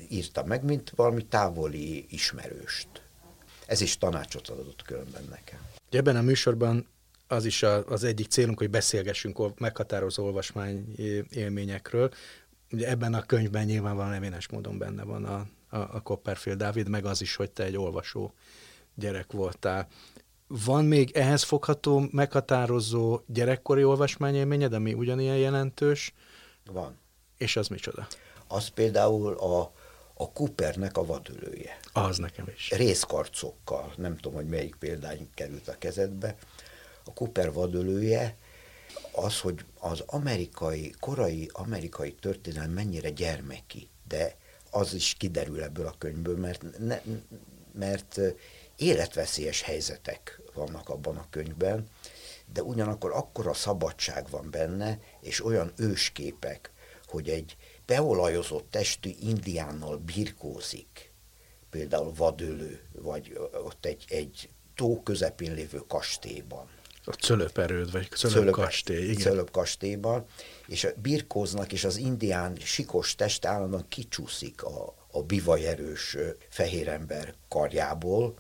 írta 0.09 0.43
meg, 0.43 0.63
mint 0.63 0.89
valami 0.95 1.25
távoli 1.25 2.05
ismerőst. 2.09 2.87
Ez 3.65 3.81
is 3.81 3.97
tanácsot 3.97 4.47
adott 4.47 4.81
különben 4.81 5.23
nekem. 5.29 5.59
Ebben 5.89 6.15
a 6.15 6.21
műsorban 6.21 6.87
az 7.27 7.45
is 7.45 7.63
a, 7.63 7.85
az 7.85 8.03
egyik 8.03 8.27
célunk, 8.27 8.57
hogy 8.57 8.69
beszélgessünk 8.69 9.59
meghatározó 9.59 10.25
olvasmány 10.25 10.93
élményekről. 11.29 12.11
Ugye 12.71 12.89
ebben 12.89 13.13
a 13.13 13.25
könyvben 13.25 13.65
nyilvánvalóan 13.65 14.13
evénes 14.13 14.47
módon 14.47 14.77
benne 14.77 15.03
van 15.03 15.25
a, 15.25 15.47
a, 15.69 15.77
a 15.77 16.01
Copperfield 16.03 16.59
David, 16.59 16.89
meg 16.89 17.05
az 17.05 17.21
is, 17.21 17.35
hogy 17.35 17.51
te 17.51 17.63
egy 17.63 17.77
olvasó 17.77 18.33
gyerek 18.95 19.31
voltál. 19.31 19.87
Van 20.47 20.85
még 20.85 21.11
ehhez 21.11 21.43
fogható, 21.43 22.07
meghatározó 22.11 23.19
gyerekkori 23.25 23.83
olvasmányélményed, 23.83 24.73
ami 24.73 24.93
ugyanilyen 24.93 25.37
jelentős? 25.37 26.13
Van. 26.71 26.97
És 27.37 27.55
az 27.55 27.67
micsoda? 27.67 28.07
Az 28.47 28.67
például 28.67 29.33
a, 29.33 29.71
a 30.13 30.31
Coopernek 30.31 30.97
a 30.97 31.05
vadülője. 31.05 31.79
Az 31.93 32.17
nekem 32.17 32.45
is. 32.55 32.71
Részkarcokkal, 32.71 33.93
nem 33.97 34.15
tudom, 34.15 34.33
hogy 34.33 34.47
melyik 34.47 34.75
példány 34.75 35.29
került 35.33 35.67
a 35.67 35.77
kezedbe. 35.77 36.35
A 37.05 37.13
Cooper 37.13 37.53
vadülője 37.53 38.37
az, 39.11 39.39
hogy 39.39 39.65
az 39.79 40.03
amerikai, 40.05 40.93
korai 40.99 41.49
amerikai 41.53 42.13
történelem 42.13 42.71
mennyire 42.71 43.09
gyermeki, 43.09 43.89
de 44.07 44.35
az 44.71 44.93
is 44.93 45.15
kiderül 45.17 45.63
ebből 45.63 45.87
a 45.87 45.95
könyvből, 45.97 46.37
mert, 46.37 46.79
ne, 46.79 47.01
mert 47.71 48.19
életveszélyes 48.77 49.61
helyzetek 49.61 50.41
vannak 50.53 50.89
abban 50.89 51.17
a 51.17 51.27
könyvben, 51.29 51.87
de 52.53 52.63
ugyanakkor 52.63 53.11
akkora 53.11 53.53
szabadság 53.53 54.29
van 54.29 54.47
benne, 54.51 54.99
és 55.21 55.45
olyan 55.45 55.71
ősképek, 55.75 56.71
hogy 57.05 57.29
egy 57.29 57.55
beolajozott 57.85 58.71
testű 58.71 59.15
indiánnal 59.19 59.97
birkózik, 59.97 61.11
például 61.69 62.13
vadölő, 62.15 62.81
vagy 62.91 63.39
ott 63.63 63.85
egy, 63.85 64.05
egy 64.07 64.49
tó 64.75 65.03
közepén 65.03 65.53
lévő 65.53 65.83
kastélyban. 65.87 66.67
A 67.03 67.11
cölöperőd, 67.11 67.91
vagy 67.91 68.09
cölöpkastély, 68.09 69.03
igen. 69.03 69.21
Cölöpkastélyban, 69.21 70.25
és 70.67 70.87
birkóznak, 71.01 71.71
és 71.71 71.83
az 71.83 71.97
indián 71.97 72.55
sikos 72.55 73.15
test 73.15 73.45
állandóan 73.45 73.85
kicsúszik 73.87 74.63
a, 74.63 74.95
a 75.11 75.21
bivajerős 75.21 76.17
fehér 76.49 76.87
ember 76.87 77.33
karjából, 77.47 78.35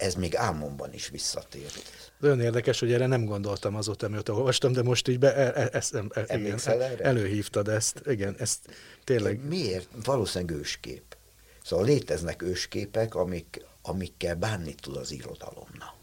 ez 0.00 0.14
még 0.14 0.36
álmomban 0.36 0.92
is 0.92 1.08
visszatért. 1.08 1.92
Olyan 2.22 2.40
érdekes, 2.40 2.80
hogy 2.80 2.92
erre 2.92 3.06
nem 3.06 3.24
gondoltam 3.24 3.74
azóta, 3.76 4.08
mióta 4.08 4.32
olvastam, 4.32 4.72
de 4.72 4.82
most 4.82 5.08
így 5.08 5.18
be, 5.18 5.34
e, 5.34 5.70
e, 5.72 5.82
e, 5.92 6.24
e, 6.26 6.38
igen, 6.38 6.58
erre? 6.64 6.96
előhívtad 7.04 7.68
ezt. 7.68 8.02
Igen, 8.06 8.34
ezt 8.38 8.58
tényleg... 9.04 9.44
Miért? 9.44 9.88
Valószínűleg 10.04 10.56
őskép. 10.56 11.16
Szóval 11.64 11.84
léteznek 11.84 12.42
ősképek, 12.42 13.14
amik, 13.14 13.64
amikkel 13.82 14.34
bánni 14.34 14.74
tud 14.74 14.96
az 14.96 15.10
irodalomna. 15.10 15.94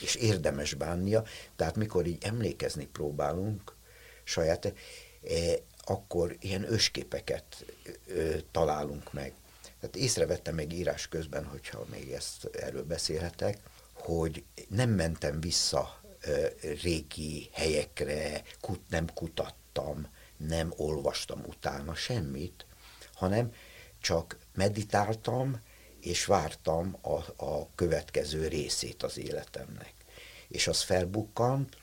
És 0.00 0.14
érdemes 0.14 0.74
bánnia. 0.74 1.24
Tehát 1.56 1.76
mikor 1.76 2.06
így 2.06 2.22
emlékezni 2.22 2.86
próbálunk 2.86 3.74
saját, 4.24 4.64
eh, 4.64 4.74
akkor 5.84 6.36
ilyen 6.40 6.72
ősképeket 6.72 7.44
eh, 8.08 8.40
találunk 8.50 9.12
meg. 9.12 9.32
Tehát 9.86 10.08
észrevettem 10.08 10.54
meg 10.54 10.72
írás 10.72 11.08
közben, 11.08 11.44
hogyha 11.44 11.84
még 11.90 12.10
ezt 12.10 12.44
erről 12.44 12.84
beszélhetek, 12.84 13.58
hogy 13.92 14.44
nem 14.68 14.90
mentem 14.90 15.40
vissza 15.40 16.00
régi 16.82 17.50
helyekre, 17.52 18.42
kut, 18.60 18.80
nem 18.88 19.12
kutattam, 19.14 20.08
nem 20.36 20.72
olvastam 20.76 21.42
utána 21.46 21.94
semmit, 21.94 22.66
hanem 23.14 23.52
csak 24.00 24.38
meditáltam, 24.54 25.60
és 26.00 26.24
vártam 26.24 26.96
a, 27.00 27.44
a 27.44 27.74
következő 27.74 28.48
részét 28.48 29.02
az 29.02 29.18
életemnek. 29.18 29.94
És 30.48 30.66
az 30.66 30.82
felbukkant, 30.82 31.76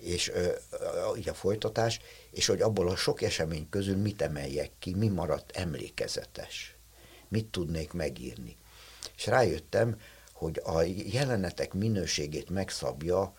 és 0.00 0.32
így 1.16 1.28
a 1.28 1.34
folytatás, 1.34 2.00
és 2.30 2.46
hogy 2.46 2.60
abból 2.60 2.88
a 2.88 2.96
sok 2.96 3.22
esemény 3.22 3.68
közül 3.68 3.96
mit 3.96 4.22
emeljek 4.22 4.70
ki, 4.78 4.94
mi 4.94 5.08
maradt 5.08 5.56
emlékezetes, 5.56 6.77
mit 7.28 7.46
tudnék 7.46 7.92
megírni. 7.92 8.56
És 9.16 9.26
rájöttem, 9.26 10.00
hogy 10.32 10.60
a 10.64 10.82
jelenetek 11.12 11.72
minőségét 11.72 12.50
megszabja 12.50 13.34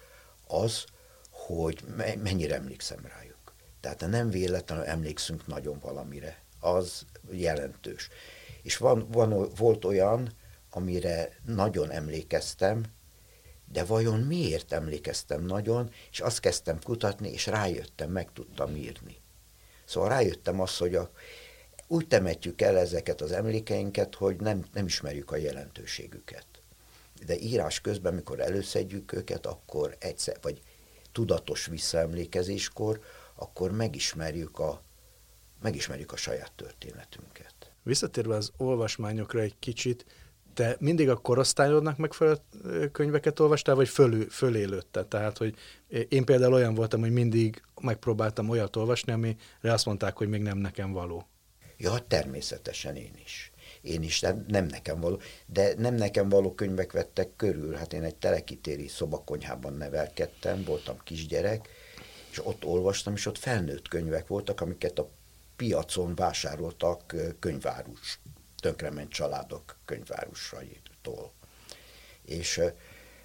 az, 0.48 0.86
hogy 1.30 1.84
mennyire 2.24 2.56
emlékszem 2.56 3.06
rájuk. 3.06 3.54
Tehát 3.80 4.08
nem 4.08 4.30
véletlenül 4.30 4.84
emlékszünk 4.84 5.48
nagyon 5.48 5.80
valamire. 5.80 6.42
Az 6.60 7.06
jelentős. 7.32 8.10
És 8.62 8.78
van, 8.78 9.08
van, 9.12 9.50
volt 9.56 9.86
olyan, 9.86 10.34
amire 10.70 11.38
nagyon 11.46 11.92
emlékeztem, 11.92 12.84
de 13.72 13.84
vajon 13.84 14.20
miért 14.20 14.72
emlékeztem 14.72 15.46
nagyon, 15.46 15.92
és 16.12 16.20
azt 16.20 16.40
kezdtem 16.40 16.80
kutatni, 16.84 17.30
és 17.32 17.46
rájöttem, 17.46 18.12
meg 18.12 18.34
tudtam 18.34 18.76
írni. 18.76 19.18
Szóval 19.86 20.10
rájöttem 20.10 20.60
azt, 20.62 20.78
hogy 20.78 20.96
a, 20.96 21.12
úgy 21.92 22.08
temetjük 22.08 22.62
el 22.62 22.78
ezeket 22.78 23.22
az 23.22 23.32
emlékeinket, 23.32 24.16
hogy 24.16 24.36
nem, 24.36 24.66
nem 24.74 24.86
ismerjük 24.86 25.32
a 25.32 25.36
jelentőségüket 25.36 26.46
de 27.26 27.40
írás 27.40 27.82
közben, 27.82 28.14
mikor 28.14 28.40
előszedjük 28.40 29.14
őket, 29.14 29.46
akkor 29.46 29.96
egyszer, 30.00 30.38
vagy 30.42 30.62
tudatos 31.12 31.66
visszaemlékezéskor, 31.66 33.00
akkor 33.36 33.72
megismerjük 33.72 34.60
a, 34.60 34.82
megismerjük 35.62 36.12
a 36.12 36.18
saját 36.18 36.52
történetünket. 36.56 37.54
Visszatérve 37.84 38.36
az 38.36 38.52
olvasmányokra 38.58 39.40
egy 39.40 39.56
kicsit, 39.60 40.06
te 40.54 40.76
mindig 40.80 41.10
a 41.10 41.16
korosztályodnak 41.16 41.98
megfelelő 41.98 42.40
könyveket 42.92 43.40
olvastál, 43.40 43.76
vagy 43.76 43.90
fölő, 43.90 44.24
fölélődte? 44.24 45.06
Tehát, 45.06 45.38
hogy 45.38 45.56
én 46.10 46.26
például 46.26 46.54
olyan 46.54 46.74
voltam, 46.74 47.00
hogy 47.00 47.12
mindig 47.12 47.62
megpróbáltam 47.82 48.50
olyat 48.50 48.76
olvasni, 48.76 49.12
amire 49.12 49.38
azt 49.62 49.86
mondták, 49.86 50.18
hogy 50.18 50.30
még 50.30 50.42
nem 50.42 50.58
nekem 50.58 50.92
való. 50.92 51.28
Ja, 51.80 52.00
természetesen 52.08 52.96
én 52.96 53.14
is 53.24 53.52
én 53.82 54.04
is, 54.04 54.20
nem, 54.20 54.46
nem 54.48 54.66
nekem 54.66 55.00
való, 55.00 55.22
de 55.46 55.74
nem 55.78 55.96
nekem 55.96 56.30
való 56.30 56.54
könyvek 56.54 56.92
vettek 56.92 57.36
körül. 57.36 57.74
Hát 57.74 57.94
én 57.94 58.04
egy 58.04 58.16
telekitéri 58.16 58.88
szobakonyhában 58.88 59.74
nevelkedtem, 59.74 60.64
voltam 60.64 60.98
kisgyerek, 61.04 61.70
és 62.32 62.46
ott 62.46 62.66
olvastam, 62.66 63.14
és 63.14 63.26
ott 63.26 63.38
felnőtt 63.38 63.88
könyvek 63.88 64.28
voltak, 64.28 64.62
amiket 64.62 65.00
a 65.00 65.10
piacon 65.56 66.16
vásároltak 66.16 67.16
könyvárus, 67.40 68.20
tönkrement 68.62 69.10
családok 69.10 69.78
könyvárusaitól. 69.86 71.32
És 72.26 72.62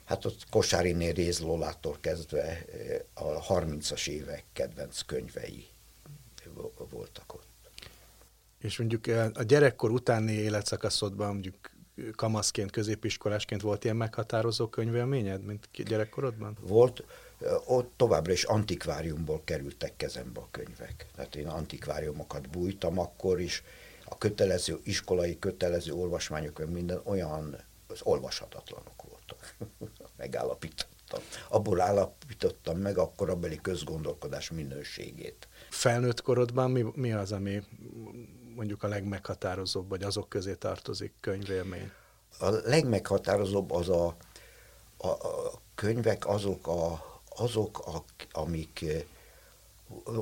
hát 0.05 0.25
ott 0.25 0.49
Kosáriné 0.51 1.09
Réz 1.09 1.41
Lolától 1.41 1.97
kezdve 2.01 2.65
a 3.15 3.47
30-as 3.47 4.09
évek 4.09 4.45
kedvenc 4.53 5.01
könyvei 5.01 5.69
voltak 6.91 7.35
ott. 7.35 7.44
És 8.65 8.79
mondjuk 8.79 9.07
eh, 9.07 9.27
a 9.35 9.43
gyerekkor 9.43 9.91
utáni 9.91 10.33
életszakaszodban, 10.33 11.33
mondjuk 11.33 11.57
kamaszként, 12.15 12.71
középiskolásként 12.71 13.61
volt 13.61 13.85
ilyen 13.85 13.97
meghatározó 13.97 14.69
könyvélményed, 14.69 15.45
mint 15.45 15.69
gyerekkorodban? 15.85 16.57
Volt, 16.61 17.05
eh, 17.41 17.71
ott 17.71 17.93
továbbra 17.97 18.33
is 18.33 18.45
antikváriumból 18.45 19.41
kerültek 19.45 19.97
kezembe 19.97 20.41
a 20.41 20.49
könyvek. 20.51 21.07
Tehát 21.15 21.37
én 21.37 21.47
antikváriumokat 21.47 22.51
bújtam 22.51 22.99
akkor 22.99 23.41
is, 23.41 23.63
a 24.05 24.19
kötelező, 24.19 24.79
iskolai 24.83 25.39
kötelező 25.39 25.93
olvasmányok, 25.93 26.71
minden 26.71 27.01
olyan 27.05 27.57
az 27.87 28.01
olvashatatlanok 28.03 29.03
voltak. 29.09 29.57
Megállapítottam. 30.17 31.21
Abból 31.49 31.81
állapítottam 31.81 32.79
meg 32.79 32.99
a 32.99 33.13
korabeli 33.17 33.59
közgondolkodás 33.63 34.51
minőségét. 34.51 35.49
Felnőtt 35.71 36.23
korodban 36.23 36.71
mi, 36.71 36.85
mi 36.95 37.13
az, 37.13 37.33
ami 37.33 37.63
mondjuk 38.55 38.83
a 38.83 38.89
legmeghatározóbb, 38.89 39.89
vagy 39.89 40.03
azok 40.03 40.29
közé 40.29 40.55
tartozik 40.55 41.13
könyvélmény? 41.21 41.91
A 42.39 42.49
legmeghatározóbb 42.51 43.71
az 43.71 43.89
a, 43.89 44.17
a, 44.97 45.07
a 45.09 45.61
könyvek 45.75 46.27
azok, 46.27 46.67
a, 46.67 47.05
azok 47.29 47.79
a, 47.79 48.05
amik 48.33 48.85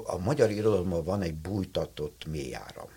a 0.05 0.19
magyar 0.19 0.51
irodalomban 0.51 1.05
van 1.05 1.23
egy 1.23 1.35
bújtatott 1.35 2.27
mélyáram. 2.27 2.89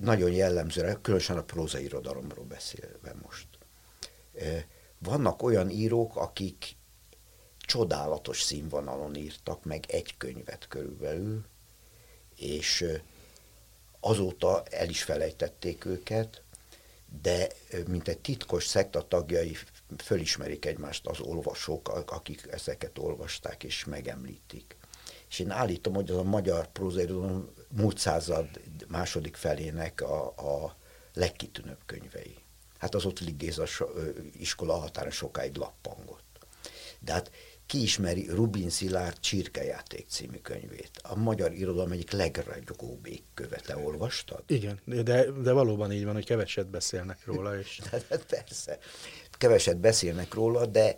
Nagyon 0.00 0.30
jellemző, 0.30 0.98
különösen 1.02 1.38
a 1.38 1.42
próza 1.42 1.78
irodalomról 1.78 2.44
beszélve 2.44 3.14
most. 3.22 3.46
Vannak 4.98 5.42
olyan 5.42 5.70
írók, 5.70 6.16
akik 6.16 6.76
csodálatos 7.58 8.42
színvonalon 8.42 9.14
írtak 9.14 9.64
meg 9.64 9.84
egy 9.88 10.16
könyvet 10.16 10.68
körülbelül, 10.68 11.44
és 12.36 12.84
azóta 14.04 14.62
el 14.70 14.88
is 14.88 15.02
felejtették 15.02 15.84
őket, 15.84 16.42
de 17.22 17.48
mint 17.86 18.08
egy 18.08 18.18
titkos 18.18 18.66
szekta 18.66 19.08
tagjai 19.08 19.56
fölismerik 19.96 20.64
egymást 20.64 21.06
az 21.06 21.20
olvasók, 21.20 21.88
akik 22.06 22.46
ezeket 22.50 22.98
olvasták 22.98 23.64
és 23.64 23.84
megemlítik. 23.84 24.76
És 25.28 25.38
én 25.38 25.50
állítom, 25.50 25.94
hogy 25.94 26.10
az 26.10 26.16
a 26.16 26.22
magyar 26.22 26.72
prózairodalom 26.72 27.50
múlt 27.68 27.98
század 27.98 28.48
második 28.88 29.36
felének 29.36 30.00
a, 30.00 30.26
a 30.26 30.76
legkitűnőbb 31.14 31.80
könyvei. 31.86 32.36
Hát 32.78 32.94
az 32.94 33.04
ott 33.04 33.20
Ligéza 33.20 33.64
iskola 34.32 34.74
határa 34.74 35.10
sokáig 35.10 35.56
lappangott. 35.56 36.38
De 36.98 37.12
hát 37.12 37.30
ki 37.66 37.82
ismeri 37.82 38.26
Rubin 38.28 38.70
Szilárd 38.70 39.20
Csirkejáték 39.20 40.06
című 40.08 40.36
könyvét. 40.36 40.90
A 41.02 41.16
magyar 41.16 41.52
irodalom 41.52 41.92
egyik 41.92 42.10
legragyogóbb 42.10 43.08
követe. 43.34 43.76
Olvastad? 43.76 44.42
Igen, 44.46 44.80
de, 44.84 45.30
de 45.30 45.52
valóban 45.52 45.92
így 45.92 46.04
van, 46.04 46.14
hogy 46.14 46.24
keveset 46.24 46.66
beszélnek 46.66 47.24
róla. 47.24 47.58
És... 47.58 47.80
Hát 47.90 48.24
persze, 48.28 48.78
keveset 49.30 49.76
beszélnek 49.76 50.34
róla, 50.34 50.66
de 50.66 50.96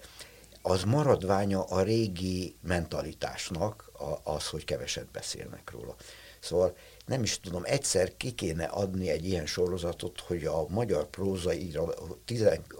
az 0.62 0.84
maradványa 0.84 1.62
a 1.62 1.82
régi 1.82 2.56
mentalitásnak 2.62 3.90
az, 4.22 4.48
hogy 4.48 4.64
keveset 4.64 5.10
beszélnek 5.10 5.70
róla. 5.70 5.96
Szóval 6.40 6.76
nem 7.06 7.22
is 7.22 7.40
tudom, 7.40 7.62
egyszer 7.64 8.16
ki 8.16 8.30
kéne 8.30 8.64
adni 8.64 9.10
egy 9.10 9.24
ilyen 9.24 9.46
sorozatot, 9.46 10.20
hogy 10.20 10.44
a 10.44 10.66
magyar 10.68 11.10
prózairodalom, 11.10 12.14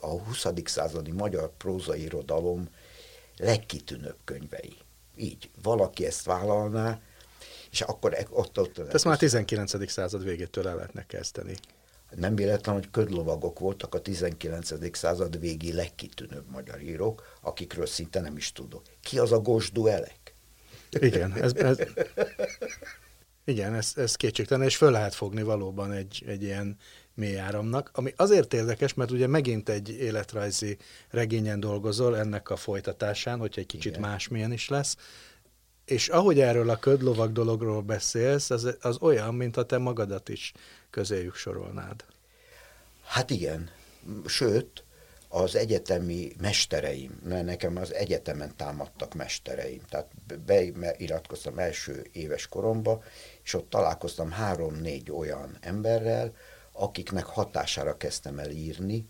a 0.00 0.06
20. 0.06 0.46
századi 0.64 1.10
magyar 1.10 1.56
prózairodalom 1.56 2.68
legkitűnőbb 3.36 4.18
könyvei. 4.24 4.76
Így, 5.16 5.50
valaki 5.62 6.06
ezt 6.06 6.24
vállalná, 6.24 7.00
és 7.70 7.80
akkor 7.80 8.14
e- 8.14 8.26
ott... 8.30 8.58
ott 8.58 8.78
ezt 8.78 9.04
már 9.04 9.14
a 9.14 9.18
19. 9.18 9.90
század 9.90 10.24
végétől 10.24 10.68
el 10.68 10.74
lehetne 10.74 11.06
kezdeni. 11.06 11.56
Nem 12.10 12.36
véletlen, 12.36 12.74
hogy 12.74 12.90
ködlovagok 12.90 13.58
voltak 13.58 13.94
a 13.94 14.00
19. 14.00 14.96
század 14.96 15.40
végi 15.40 15.72
legkitűnőbb 15.72 16.50
magyar 16.50 16.80
írók, 16.80 17.38
akikről 17.40 17.86
szinte 17.86 18.20
nem 18.20 18.36
is 18.36 18.52
tudok. 18.52 18.82
Ki 19.00 19.18
az 19.18 19.32
a 19.32 19.40
Gosdu 19.40 19.86
Elek? 19.86 20.34
Igen, 20.90 21.32
ez, 21.32 21.54
ez, 21.54 21.78
igen, 23.44 23.74
ez, 23.74 23.92
ez 23.96 24.16
kétségtelen, 24.16 24.66
és 24.66 24.76
föl 24.76 24.90
lehet 24.90 25.14
fogni 25.14 25.42
valóban 25.42 25.92
egy, 25.92 26.24
egy 26.26 26.42
ilyen 26.42 26.76
mély 27.16 27.38
áramnak, 27.38 27.90
ami 27.92 28.12
azért 28.16 28.54
érdekes, 28.54 28.94
mert 28.94 29.10
ugye 29.10 29.26
megint 29.26 29.68
egy 29.68 29.90
életrajzi 29.90 30.76
regényen 31.10 31.60
dolgozol 31.60 32.18
ennek 32.18 32.50
a 32.50 32.56
folytatásán, 32.56 33.38
hogyha 33.38 33.60
egy 33.60 33.66
kicsit 33.66 33.96
Igen. 33.96 34.08
másmilyen 34.08 34.52
is 34.52 34.68
lesz, 34.68 34.96
és 35.84 36.08
ahogy 36.08 36.40
erről 36.40 36.70
a 36.70 36.78
ködlovag 36.78 37.32
dologról 37.32 37.82
beszélsz, 37.82 38.50
az, 38.50 38.76
az 38.80 38.98
olyan, 39.00 39.34
mintha 39.34 39.66
te 39.66 39.78
magadat 39.78 40.28
is 40.28 40.52
közéjük 40.90 41.34
sorolnád. 41.34 42.04
Hát 43.04 43.30
igen, 43.30 43.70
sőt, 44.26 44.84
az 45.28 45.56
egyetemi 45.56 46.32
mestereim, 46.40 47.20
mert 47.24 47.44
nekem 47.44 47.76
az 47.76 47.94
egyetemen 47.94 48.56
támadtak 48.56 49.14
mestereim, 49.14 49.80
tehát 49.88 50.10
beiratkoztam 50.76 51.58
első 51.58 52.06
éves 52.12 52.46
koromba, 52.48 53.02
és 53.42 53.54
ott 53.54 53.70
találkoztam 53.70 54.30
három-négy 54.30 55.10
olyan 55.10 55.56
emberrel, 55.60 56.34
akiknek 56.76 57.24
hatására 57.24 57.96
kezdtem 57.96 58.38
el 58.38 58.50
írni, 58.50 59.08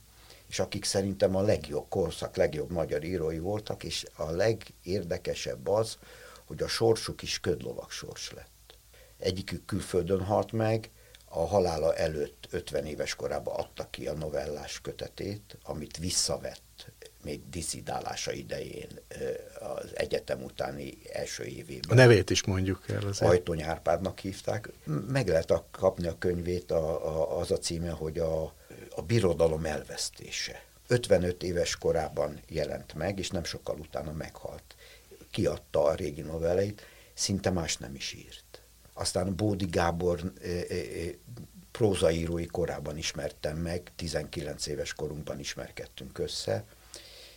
és 0.48 0.59
akik 0.59 0.85
szerintem 0.85 1.37
a 1.37 1.42
legjobb 1.42 1.88
korszak, 1.88 2.37
legjobb 2.37 2.70
magyar 2.70 3.05
írói 3.05 3.38
voltak, 3.38 3.85
és 3.85 4.07
a 4.16 4.31
legérdekesebb 4.31 5.68
az, 5.68 5.98
hogy 6.46 6.62
a 6.62 6.68
sorsuk 6.68 7.22
is 7.22 7.40
ködlovak 7.40 7.90
sors 7.90 8.33
lett. 8.33 8.79
Egyikük 9.18 9.64
külföldön 9.64 10.24
halt 10.24 10.52
meg, 10.52 10.90
a 11.29 11.46
halála 11.46 11.94
előtt 11.94 12.46
50 12.50 12.87
éves 12.87 13.14
korában 13.14 13.55
adta 13.55 13.90
ki 13.90 14.07
a 14.07 14.12
novellás 14.12 14.81
kötetét, 14.81 15.59
amit 15.62 15.96
visszavett 15.96 16.65
még 17.26 17.48
diszidálása 17.50 18.32
idején 18.32 18.88
az 19.60 19.90
egyetem 19.94 20.42
utáni 20.42 20.98
első 21.12 21.44
évében. 21.44 21.90
A 21.90 21.94
nevét 21.94 22.30
is 22.30 22.44
mondjuk 22.44 22.88
el 22.88 23.06
azért. 23.06 23.30
Ajtony 23.30 23.62
Árpádnak 23.62 24.18
hívták. 24.18 24.68
Meg 25.08 25.28
lehet 25.28 25.52
kapni 25.70 26.06
a 26.06 26.18
könyvét, 26.18 26.70
a, 26.70 27.06
a, 27.06 27.38
az 27.38 27.50
a 27.50 27.58
címe, 27.58 27.90
hogy 27.90 28.18
a, 28.18 28.42
a 28.90 29.02
birodalom 29.06 29.64
elvesztése. 29.64 30.62
55 30.88 31.42
éves 31.42 31.76
korában 31.76 32.40
jelent 32.48 32.94
meg, 32.94 33.18
és 33.18 33.30
nem 33.30 33.44
sokkal 33.44 33.78
utána 33.78 34.12
meghalt. 34.12 34.76
Kiadta 35.30 35.82
a 35.84 35.94
régi 35.94 36.22
novelleit, 36.22 36.82
szinte 37.14 37.50
más 37.50 37.76
nem 37.76 37.94
is 37.94 38.12
írt. 38.12 38.62
Aztán 38.92 39.36
Bódi 39.36 39.66
Gábor 39.66 40.32
e, 40.42 40.48
e, 40.48 40.74
prózaírói 41.70 42.46
korában 42.46 42.96
ismertem 42.96 43.56
meg, 43.56 43.92
19 43.96 44.66
éves 44.66 44.94
korunkban 44.94 45.38
ismerkedtünk 45.38 46.18
össze, 46.18 46.64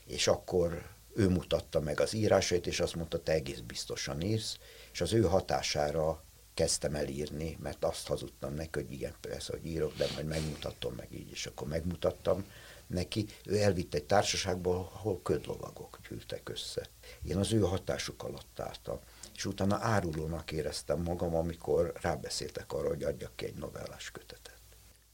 és 0.09 0.27
akkor 0.27 0.85
ő 1.15 1.29
mutatta 1.29 1.79
meg 1.79 1.99
az 1.99 2.13
írásait, 2.13 2.67
és 2.67 2.79
azt 2.79 2.95
mondta, 2.95 3.23
te 3.23 3.31
egész 3.31 3.59
biztosan 3.59 4.21
írsz, 4.21 4.57
és 4.91 5.01
az 5.01 5.13
ő 5.13 5.21
hatására 5.21 6.23
kezdtem 6.53 6.95
el 6.95 7.07
írni, 7.07 7.57
mert 7.59 7.83
azt 7.83 8.07
hazudtam 8.07 8.53
neki, 8.53 8.79
hogy 8.79 8.91
igen, 8.91 9.13
persze, 9.21 9.51
hogy 9.51 9.65
írok, 9.65 9.95
de 9.95 10.07
majd 10.13 10.25
megmutatom 10.25 10.93
meg 10.93 11.07
így, 11.11 11.31
és 11.31 11.45
akkor 11.45 11.67
megmutattam 11.67 12.45
neki. 12.87 13.25
Ő 13.45 13.57
elvitt 13.57 13.93
egy 13.93 14.03
társaságból, 14.03 14.75
ahol 14.75 15.21
ködlovagok 15.21 15.99
gyűltek 16.09 16.49
össze. 16.49 16.89
Én 17.23 17.37
az 17.37 17.53
ő 17.53 17.59
hatásuk 17.59 18.23
alatt 18.23 18.59
álltam. 18.59 18.99
És 19.35 19.45
utána 19.45 19.77
árulónak 19.81 20.51
éreztem 20.51 21.01
magam, 21.01 21.35
amikor 21.35 21.93
rábeszéltek 22.01 22.73
arra, 22.73 22.87
hogy 22.87 23.03
adjak 23.03 23.35
ki 23.35 23.45
egy 23.45 23.55
novellás 23.55 24.11
kötetet. 24.11 24.59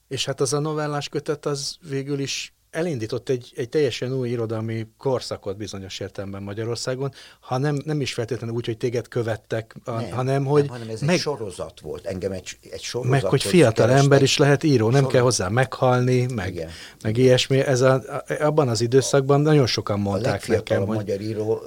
És 0.08 0.26
hát 0.26 0.42
az 0.42 0.54
a 0.54 0.60
novellás 0.60 1.10
kötet 1.10 1.46
az 1.46 1.78
végül 1.82 2.20
is 2.20 2.54
elindított 2.76 3.30
egy, 3.30 3.54
egy 3.56 3.70
teljesen 3.70 4.14
új 4.14 4.30
irodalmi 4.30 4.88
korszakot 4.98 5.58
bizonyos 5.58 6.00
értelemben 6.00 6.44
Magyarországon, 6.44 7.12
ha 7.40 7.58
nem, 7.58 7.82
nem 7.86 8.02
is 8.02 8.14
feltétlenül 8.14 8.56
úgy, 8.56 8.66
hogy 8.66 8.78
téged 8.78 9.08
követtek, 9.08 9.76
a, 9.84 9.92
nem, 9.92 10.12
hanem 10.12 10.46
hogy... 10.46 10.62
Nem, 10.62 10.72
hanem 10.72 10.90
ez 10.90 11.02
meg, 11.02 11.16
egy 11.16 11.22
sorozat 11.22 11.80
volt, 11.80 12.06
engem 12.06 12.32
egy, 12.32 12.58
egy 12.70 12.82
sorozat 12.82 13.22
Meg, 13.22 13.30
hogy 13.30 13.44
fiatal 13.44 13.92
ember 13.92 14.22
is 14.22 14.38
lehet 14.38 14.64
író, 14.64 14.84
nem 14.86 14.94
sorozat. 14.94 15.12
kell 15.12 15.22
hozzá 15.22 15.48
meghalni, 15.48 16.26
meg, 16.34 16.70
meg 17.02 17.18
ilyesmi. 17.18 17.60
Ez 17.60 17.82
a, 17.82 18.02
abban 18.40 18.68
az 18.68 18.82
időszakban 18.82 19.42
nagyon 19.42 19.68
sokan 19.68 20.00
mondták 20.00 20.44
a 20.48 20.52
nekem, 20.52 20.86
hogy... 20.86 20.96
magyar 20.96 21.22
író 21.22 21.62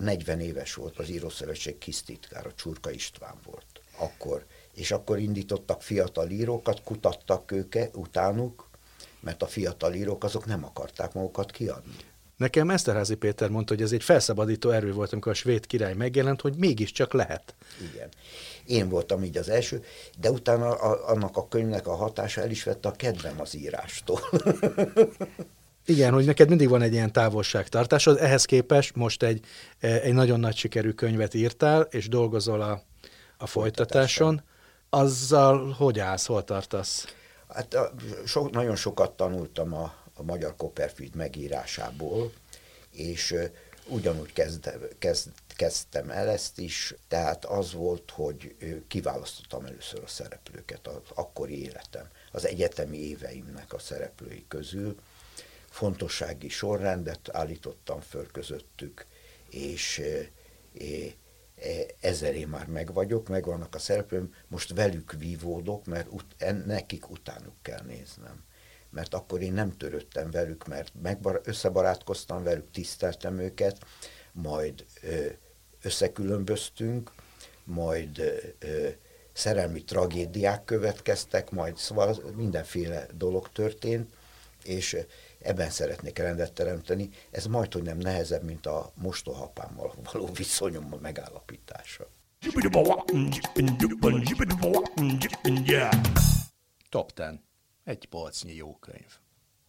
40 0.00 0.40
éves 0.40 0.74
volt, 0.74 0.98
az 0.98 1.10
Írószövetség 1.10 1.78
kisztitkára, 1.78 2.50
Csurka 2.56 2.90
István 2.90 3.34
volt 3.44 3.64
akkor. 3.98 4.44
És 4.74 4.90
akkor 4.90 5.18
indítottak 5.18 5.82
fiatal 5.82 6.30
írókat, 6.30 6.82
kutattak 6.82 7.52
őket 7.52 7.96
utánuk, 7.96 8.65
mert 9.26 9.42
a 9.42 9.46
fiatal 9.46 9.94
írók 9.94 10.24
azok 10.24 10.46
nem 10.46 10.64
akarták 10.64 11.12
magukat 11.12 11.50
kiadni. 11.50 11.94
Nekem 12.36 12.70
Eszterházi 12.70 13.14
Péter 13.14 13.48
mondta, 13.48 13.74
hogy 13.74 13.82
ez 13.82 13.92
egy 13.92 14.02
felszabadító 14.02 14.70
erő 14.70 14.92
volt, 14.92 15.12
amikor 15.12 15.32
a 15.32 15.34
svéd 15.34 15.66
király 15.66 15.94
megjelent, 15.94 16.40
hogy 16.40 16.54
mégiscsak 16.56 17.12
lehet. 17.12 17.54
Igen. 17.92 18.08
Én 18.66 18.88
voltam 18.88 19.22
így 19.22 19.36
az 19.36 19.48
első, 19.48 19.84
de 20.18 20.30
utána 20.30 20.68
a, 20.68 21.08
annak 21.08 21.36
a 21.36 21.48
könyvnek 21.48 21.86
a 21.86 21.94
hatása 21.94 22.40
el 22.40 22.50
is 22.50 22.62
vette 22.62 22.88
a 22.88 22.92
kedvem 22.92 23.40
az 23.40 23.56
írástól. 23.56 24.20
Igen, 25.84 26.12
hogy 26.12 26.24
neked 26.24 26.48
mindig 26.48 26.68
van 26.68 26.82
egy 26.82 26.92
ilyen 26.92 27.12
távolságtartásod, 27.12 28.18
ehhez 28.20 28.44
képest 28.44 28.94
most 28.94 29.22
egy, 29.22 29.44
egy 29.78 30.12
nagyon 30.12 30.40
nagy 30.40 30.56
sikerű 30.56 30.90
könyvet 30.90 31.34
írtál, 31.34 31.80
és 31.90 32.08
dolgozol 32.08 32.60
a, 32.60 32.82
a 33.36 33.46
folytatáson. 33.46 34.42
Azzal 34.90 35.70
hogy 35.70 35.98
állsz, 35.98 36.26
hol 36.26 36.44
tartasz? 36.44 37.15
Hát 37.48 37.76
so, 38.24 38.48
nagyon 38.48 38.76
sokat 38.76 39.16
tanultam 39.16 39.74
a, 39.74 39.94
a 40.14 40.22
magyar 40.22 40.54
Copperfield 40.56 41.14
megírásából, 41.14 42.32
és 42.90 43.34
ugyanúgy 43.88 44.32
kezd, 44.32 44.70
kezd, 44.98 45.30
kezdtem 45.48 46.10
el 46.10 46.28
ezt 46.28 46.58
is, 46.58 46.94
tehát 47.08 47.44
az 47.44 47.72
volt, 47.72 48.10
hogy 48.10 48.56
kiválasztottam 48.88 49.64
először 49.64 50.02
a 50.02 50.08
szereplőket 50.08 50.86
az 50.86 51.00
akkori 51.14 51.62
életem, 51.62 52.08
az 52.32 52.46
egyetemi 52.46 52.98
éveimnek 52.98 53.72
a 53.72 53.78
szereplői 53.78 54.44
közül, 54.48 54.96
fontossági 55.70 56.48
sorrendet 56.48 57.28
állítottam 57.32 58.00
föl 58.00 58.26
közöttük, 58.32 59.06
és 59.50 60.02
ezzel 62.00 62.34
én 62.34 62.48
már 62.48 62.66
meg 62.66 62.92
vagyok, 62.92 63.28
megvannak 63.28 63.74
a 63.74 63.78
szereplőm, 63.78 64.34
most 64.48 64.74
velük 64.74 65.12
vívódok, 65.12 65.86
mert 65.86 66.08
ut- 66.12 66.66
nekik 66.66 67.10
utánuk 67.10 67.54
kell 67.62 67.82
néznem. 67.86 68.44
Mert 68.90 69.14
akkor 69.14 69.40
én 69.40 69.52
nem 69.52 69.76
törődtem 69.76 70.30
velük, 70.30 70.66
mert 70.66 70.92
megbar- 71.02 71.46
összebarátkoztam 71.46 72.42
velük, 72.42 72.70
tiszteltem 72.70 73.38
őket, 73.38 73.78
majd 74.32 74.84
ö, 75.02 75.26
összekülönböztünk, 75.82 77.12
majd 77.64 78.18
ö, 78.58 78.88
szerelmi 79.32 79.84
tragédiák 79.84 80.64
következtek, 80.64 81.50
majd 81.50 81.76
szóval 81.76 82.22
mindenféle 82.34 83.06
dolog 83.14 83.52
történt, 83.52 84.14
és 84.64 84.96
ebben 85.46 85.70
szeretnék 85.70 86.18
rendet 86.18 86.52
teremteni. 86.52 87.08
Ez 87.30 87.46
majd, 87.46 87.72
hogy 87.72 87.82
nem 87.82 87.98
nehezebb, 87.98 88.42
mint 88.42 88.66
a 88.66 88.92
mostohapámmal 88.94 89.94
való 90.12 90.28
viszonyom 90.32 90.98
megállapítása. 91.00 92.06
Top 96.88 97.12
10. 97.12 97.26
Egy 97.84 98.06
polcnyi 98.06 98.54
jó 98.54 98.76
könyv. 98.76 99.18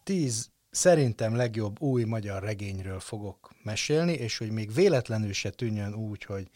Tíz 0.04 0.50
szerintem 0.70 1.36
legjobb 1.36 1.82
új 1.82 2.04
magyar 2.04 2.44
regényről 2.44 3.00
fogok 3.00 3.52
mesélni, 3.63 4.13
és 4.13 4.38
hogy 4.38 4.52
még 4.52 4.74
véletlenül 4.74 5.34
se 5.34 5.50
tűnjön 5.50 5.94
úgy, 5.94 6.24
hogy 6.24 6.50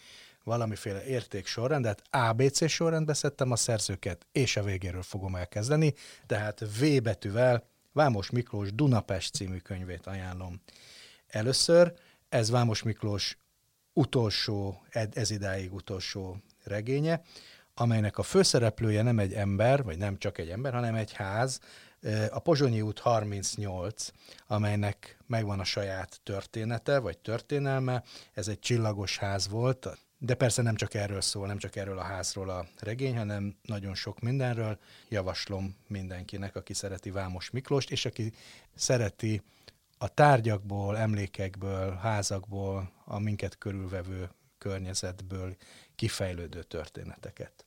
valamiféle 0.43 1.05
érték 1.05 1.45
sorrendet, 1.45 2.01
ABC 2.09 2.69
sorrendbe 2.69 3.13
szedtem 3.13 3.51
a 3.51 3.55
szerzőket, 3.55 4.27
és 4.31 4.57
a 4.57 4.63
végéről 4.63 5.03
fogom 5.03 5.35
elkezdeni, 5.35 5.93
tehát 6.25 6.59
V 6.59 7.01
betűvel 7.01 7.70
Vámos 7.93 8.29
Miklós 8.29 8.73
Dunapest 8.73 9.33
című 9.33 9.57
könyvét 9.57 10.07
ajánlom. 10.07 10.61
Először 11.27 11.93
ez 12.29 12.49
Vámos 12.49 12.83
Miklós 12.83 13.37
utolsó, 13.93 14.85
ez 15.13 15.29
idáig 15.29 15.73
utolsó 15.73 16.37
regénye, 16.63 17.21
amelynek 17.73 18.17
a 18.17 18.23
főszereplője 18.23 19.01
nem 19.01 19.19
egy 19.19 19.33
ember, 19.33 19.83
vagy 19.83 19.97
nem 19.97 20.17
csak 20.17 20.37
egy 20.37 20.49
ember, 20.49 20.73
hanem 20.73 20.95
egy 20.95 21.13
ház, 21.13 21.59
a 22.29 22.39
Pozsonyi 22.39 22.81
út 22.81 22.99
38, 22.99 24.07
amelynek 24.47 25.17
megvan 25.27 25.59
a 25.59 25.63
saját 25.63 26.19
története, 26.23 26.99
vagy 26.99 27.17
történelme. 27.17 28.03
Ez 28.33 28.47
egy 28.47 28.59
csillagos 28.59 29.17
ház 29.17 29.47
volt, 29.47 29.97
de 30.23 30.35
persze 30.35 30.61
nem 30.61 30.75
csak 30.75 30.93
erről 30.93 31.21
szól, 31.21 31.47
nem 31.47 31.57
csak 31.57 31.75
erről 31.75 31.97
a 31.97 32.03
házról 32.03 32.49
a 32.49 32.65
regény, 32.79 33.17
hanem 33.17 33.55
nagyon 33.61 33.95
sok 33.95 34.19
mindenről. 34.19 34.79
Javaslom 35.09 35.75
mindenkinek, 35.87 36.55
aki 36.55 36.73
szereti 36.73 37.11
Vámos 37.11 37.49
Miklóst, 37.49 37.91
és 37.91 38.05
aki 38.05 38.33
szereti 38.75 39.41
a 39.97 40.07
tárgyakból, 40.07 40.97
emlékekből, 40.97 41.95
házakból, 41.95 42.91
a 43.05 43.19
minket 43.19 43.57
körülvevő 43.57 44.29
környezetből 44.57 45.55
kifejlődő 45.95 46.63
történeteket. 46.63 47.65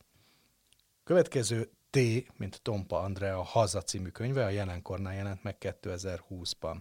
Következő 1.05 1.71
T, 1.91 1.99
mint 2.37 2.61
Tompa 2.63 3.01
Andrea, 3.01 3.43
Haza 3.43 3.83
című 3.83 4.09
könyve, 4.09 4.45
a 4.45 4.49
jelenkornál 4.49 5.15
jelent 5.15 5.43
meg 5.43 5.57
2020-ban 5.61 6.77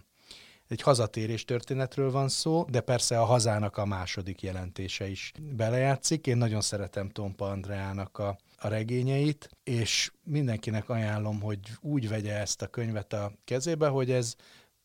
egy 0.68 0.80
hazatérés 0.80 1.44
történetről 1.44 2.10
van 2.10 2.28
szó, 2.28 2.64
de 2.68 2.80
persze 2.80 3.20
a 3.20 3.24
hazának 3.24 3.76
a 3.76 3.84
második 3.84 4.42
jelentése 4.42 5.08
is 5.08 5.32
belejátszik. 5.40 6.26
Én 6.26 6.36
nagyon 6.36 6.60
szeretem 6.60 7.08
Tompa 7.08 7.48
Andreának 7.48 8.18
a, 8.18 8.38
a 8.56 8.68
regényeit, 8.68 9.50
és 9.64 10.12
mindenkinek 10.22 10.88
ajánlom, 10.88 11.40
hogy 11.40 11.58
úgy 11.80 12.08
vegye 12.08 12.38
ezt 12.38 12.62
a 12.62 12.66
könyvet 12.66 13.12
a 13.12 13.32
kezébe, 13.44 13.88
hogy 13.88 14.10
ez 14.10 14.34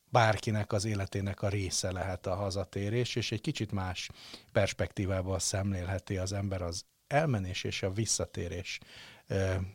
bárkinek 0.09 0.73
az 0.73 0.85
életének 0.85 1.41
a 1.41 1.49
része 1.49 1.91
lehet 1.91 2.27
a 2.27 2.35
hazatérés, 2.35 3.15
és 3.15 3.31
egy 3.31 3.41
kicsit 3.41 3.71
más 3.71 4.09
perspektívával 4.51 5.39
szemlélheti 5.39 6.17
az 6.17 6.33
ember 6.33 6.61
az 6.61 6.85
elmenés 7.07 7.63
és 7.63 7.83
a 7.83 7.91
visszatérés 7.91 8.79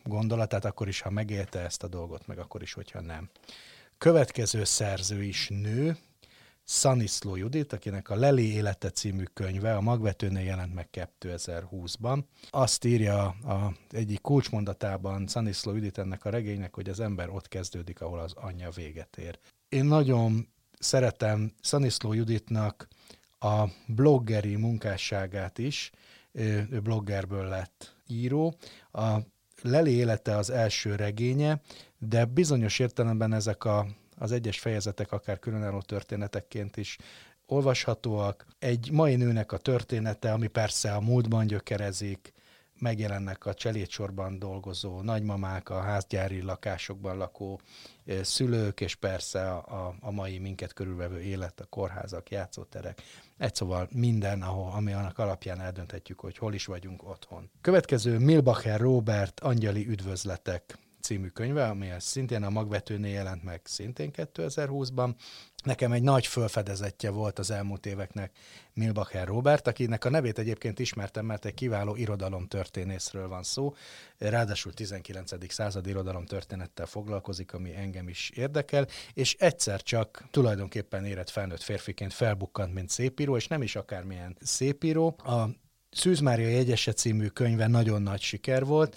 gondolatát, 0.04 0.64
akkor 0.64 0.88
is, 0.88 1.00
ha 1.00 1.10
megélte 1.10 1.60
ezt 1.60 1.82
a 1.82 1.88
dolgot, 1.88 2.26
meg 2.26 2.38
akkor 2.38 2.62
is, 2.62 2.72
hogyha 2.72 3.00
nem. 3.00 3.30
Következő 3.98 4.64
szerző 4.64 5.22
is 5.22 5.48
nő, 5.48 5.96
Szaniszló 6.64 7.37
Judit, 7.37 7.72
akinek 7.72 8.11
a 8.11 8.16
Leli 8.16 8.52
élete 8.52 8.90
című 8.90 9.22
könyve 9.35 9.76
a 9.76 9.80
magvetőnél 9.80 10.44
jelent 10.44 10.74
meg 10.74 10.88
2020-ban. 11.20 12.24
Azt 12.50 12.85
írja 12.85 13.24
a 13.26 13.76
egyik 13.90 14.20
kulcsmondatában 14.20 15.26
Szaniszló 15.26 15.74
Judit 15.74 15.98
ennek 15.98 16.24
a 16.24 16.30
regénynek, 16.30 16.74
hogy 16.74 16.88
az 16.88 17.00
ember 17.00 17.28
ott 17.28 17.48
kezdődik, 17.48 18.00
ahol 18.00 18.18
az 18.18 18.33
anyja 18.35 18.70
véget 18.70 19.16
ér. 19.16 19.38
Én 19.68 19.85
nagyon 19.85 20.48
szeretem 20.78 21.52
Szaniszló 21.61 22.12
Juditnak 22.12 22.88
a 23.38 23.64
bloggeri 23.87 24.57
munkásságát 24.57 25.59
is, 25.59 25.90
ő 26.33 26.80
bloggerből 26.83 27.48
lett 27.48 27.96
író. 28.07 28.54
A 28.92 29.18
Leli 29.66 29.90
élete 29.90 30.37
az 30.37 30.50
első 30.50 30.94
regénye, 30.94 31.61
de 31.98 32.24
bizonyos 32.24 32.79
értelemben 32.79 33.33
ezek 33.33 33.64
a, 33.64 33.87
az 34.16 34.33
egyes 34.33 34.59
fejezetek 34.59 35.12
akár 35.12 35.38
különálló 35.38 35.81
történetekként 35.81 36.77
is 36.77 36.98
olvashatóak. 37.46 38.46
Egy 38.59 38.90
mai 38.90 39.16
nőnek 39.16 39.53
a 39.53 39.57
története, 39.57 40.33
ami 40.33 40.46
persze 40.46 40.94
a 40.94 41.00
múltban 41.00 41.46
gyökerezik, 41.46 42.34
megjelennek 42.85 43.47
a 43.47 43.55
cselédsorban 43.55 44.38
dolgozó 44.38 45.01
nagymamák, 45.01 45.68
a 45.70 45.81
házgyári 45.81 46.42
lakásokban 46.42 47.16
lakó 47.16 47.61
szülők, 48.23 48.81
és 48.81 48.94
persze 48.94 49.51
a, 49.51 49.94
a 50.01 50.11
mai 50.11 50.38
minket 50.38 50.73
körülvevő 50.73 51.20
élet, 51.20 51.61
a 51.61 51.64
kórházak, 51.64 52.31
játszóterek, 52.31 53.03
egy 53.38 53.55
szóval 53.55 53.88
minden, 53.92 54.42
ahol, 54.42 54.73
ami 54.73 54.92
annak 54.92 55.18
alapján 55.18 55.61
eldönthetjük, 55.61 56.20
hogy 56.20 56.38
hol 56.38 56.55
is 56.55 56.64
vagyunk 56.64 57.09
otthon. 57.09 57.51
Következő 57.61 58.18
Milbacher 58.18 58.81
Robert 58.81 59.40
Angyali 59.40 59.88
üdvözletek 59.88 60.79
című 61.04 61.28
könyve, 61.28 61.68
ami 61.68 61.88
szintén 61.98 62.42
a 62.42 62.50
magvetőnél 62.50 63.12
jelent 63.12 63.42
meg 63.42 63.60
szintén 63.64 64.10
2020-ban. 64.16 65.14
Nekem 65.64 65.92
egy 65.92 66.02
nagy 66.02 66.26
fölfedezetje 66.26 67.10
volt 67.10 67.38
az 67.38 67.50
elmúlt 67.50 67.86
éveknek 67.86 68.36
Milbacher 68.72 69.26
Robert, 69.26 69.66
akinek 69.66 70.04
a 70.04 70.10
nevét 70.10 70.38
egyébként 70.38 70.78
ismertem, 70.78 71.26
mert 71.26 71.44
egy 71.44 71.54
kiváló 71.54 71.96
irodalomtörténészről 71.96 73.28
van 73.28 73.42
szó. 73.42 73.74
Ráadásul 74.18 74.72
19. 74.72 75.52
század 75.52 75.86
irodalomtörténettel 75.86 76.86
foglalkozik, 76.86 77.52
ami 77.52 77.76
engem 77.76 78.08
is 78.08 78.30
érdekel, 78.34 78.86
és 79.12 79.34
egyszer 79.38 79.82
csak 79.82 80.24
tulajdonképpen 80.30 81.04
érett 81.04 81.30
felnőtt 81.30 81.62
férfiként 81.62 82.12
felbukkant, 82.12 82.74
mint 82.74 82.90
szépíró, 82.90 83.36
és 83.36 83.46
nem 83.46 83.62
is 83.62 83.76
akármilyen 83.76 84.36
szépíró. 84.40 85.16
A 85.18 85.48
Szűz 85.90 86.20
Mária 86.20 86.48
jegyese 86.48 86.92
című 86.92 87.26
könyve 87.26 87.66
nagyon 87.66 88.02
nagy 88.02 88.20
siker 88.20 88.64
volt, 88.64 88.96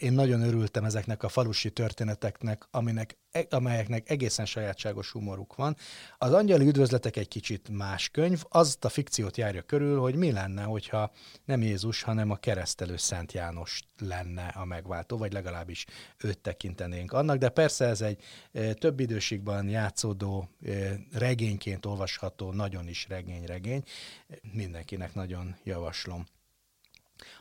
én 0.00 0.12
nagyon 0.12 0.42
örültem 0.42 0.84
ezeknek 0.84 1.22
a 1.22 1.28
falusi 1.28 1.70
történeteknek, 1.70 2.66
aminek, 2.70 3.18
e, 3.30 3.46
amelyeknek 3.50 4.10
egészen 4.10 4.46
sajátságos 4.46 5.10
humoruk 5.10 5.54
van. 5.54 5.76
Az 6.18 6.32
Angyali 6.32 6.66
Üdvözletek 6.66 7.16
egy 7.16 7.28
kicsit 7.28 7.68
más 7.68 8.08
könyv, 8.08 8.42
azt 8.48 8.84
a 8.84 8.88
fikciót 8.88 9.36
járja 9.36 9.62
körül, 9.62 9.98
hogy 9.98 10.14
mi 10.14 10.32
lenne, 10.32 10.62
hogyha 10.62 11.12
nem 11.44 11.62
Jézus, 11.62 12.02
hanem 12.02 12.30
a 12.30 12.36
keresztelő 12.36 12.96
Szent 12.96 13.32
János 13.32 13.82
lenne 13.98 14.46
a 14.46 14.64
megváltó, 14.64 15.16
vagy 15.16 15.32
legalábbis 15.32 15.86
őt 16.24 16.38
tekintenénk 16.38 17.12
annak, 17.12 17.36
de 17.36 17.48
persze 17.48 17.84
ez 17.84 18.00
egy 18.00 18.22
több 18.74 19.00
időségben 19.00 19.68
játszódó 19.68 20.48
regényként 21.12 21.86
olvasható, 21.86 22.52
nagyon 22.52 22.88
is 22.88 23.06
regény-regény, 23.08 23.82
mindenkinek 24.52 25.14
nagyon 25.14 25.56
javaslom. 25.64 26.26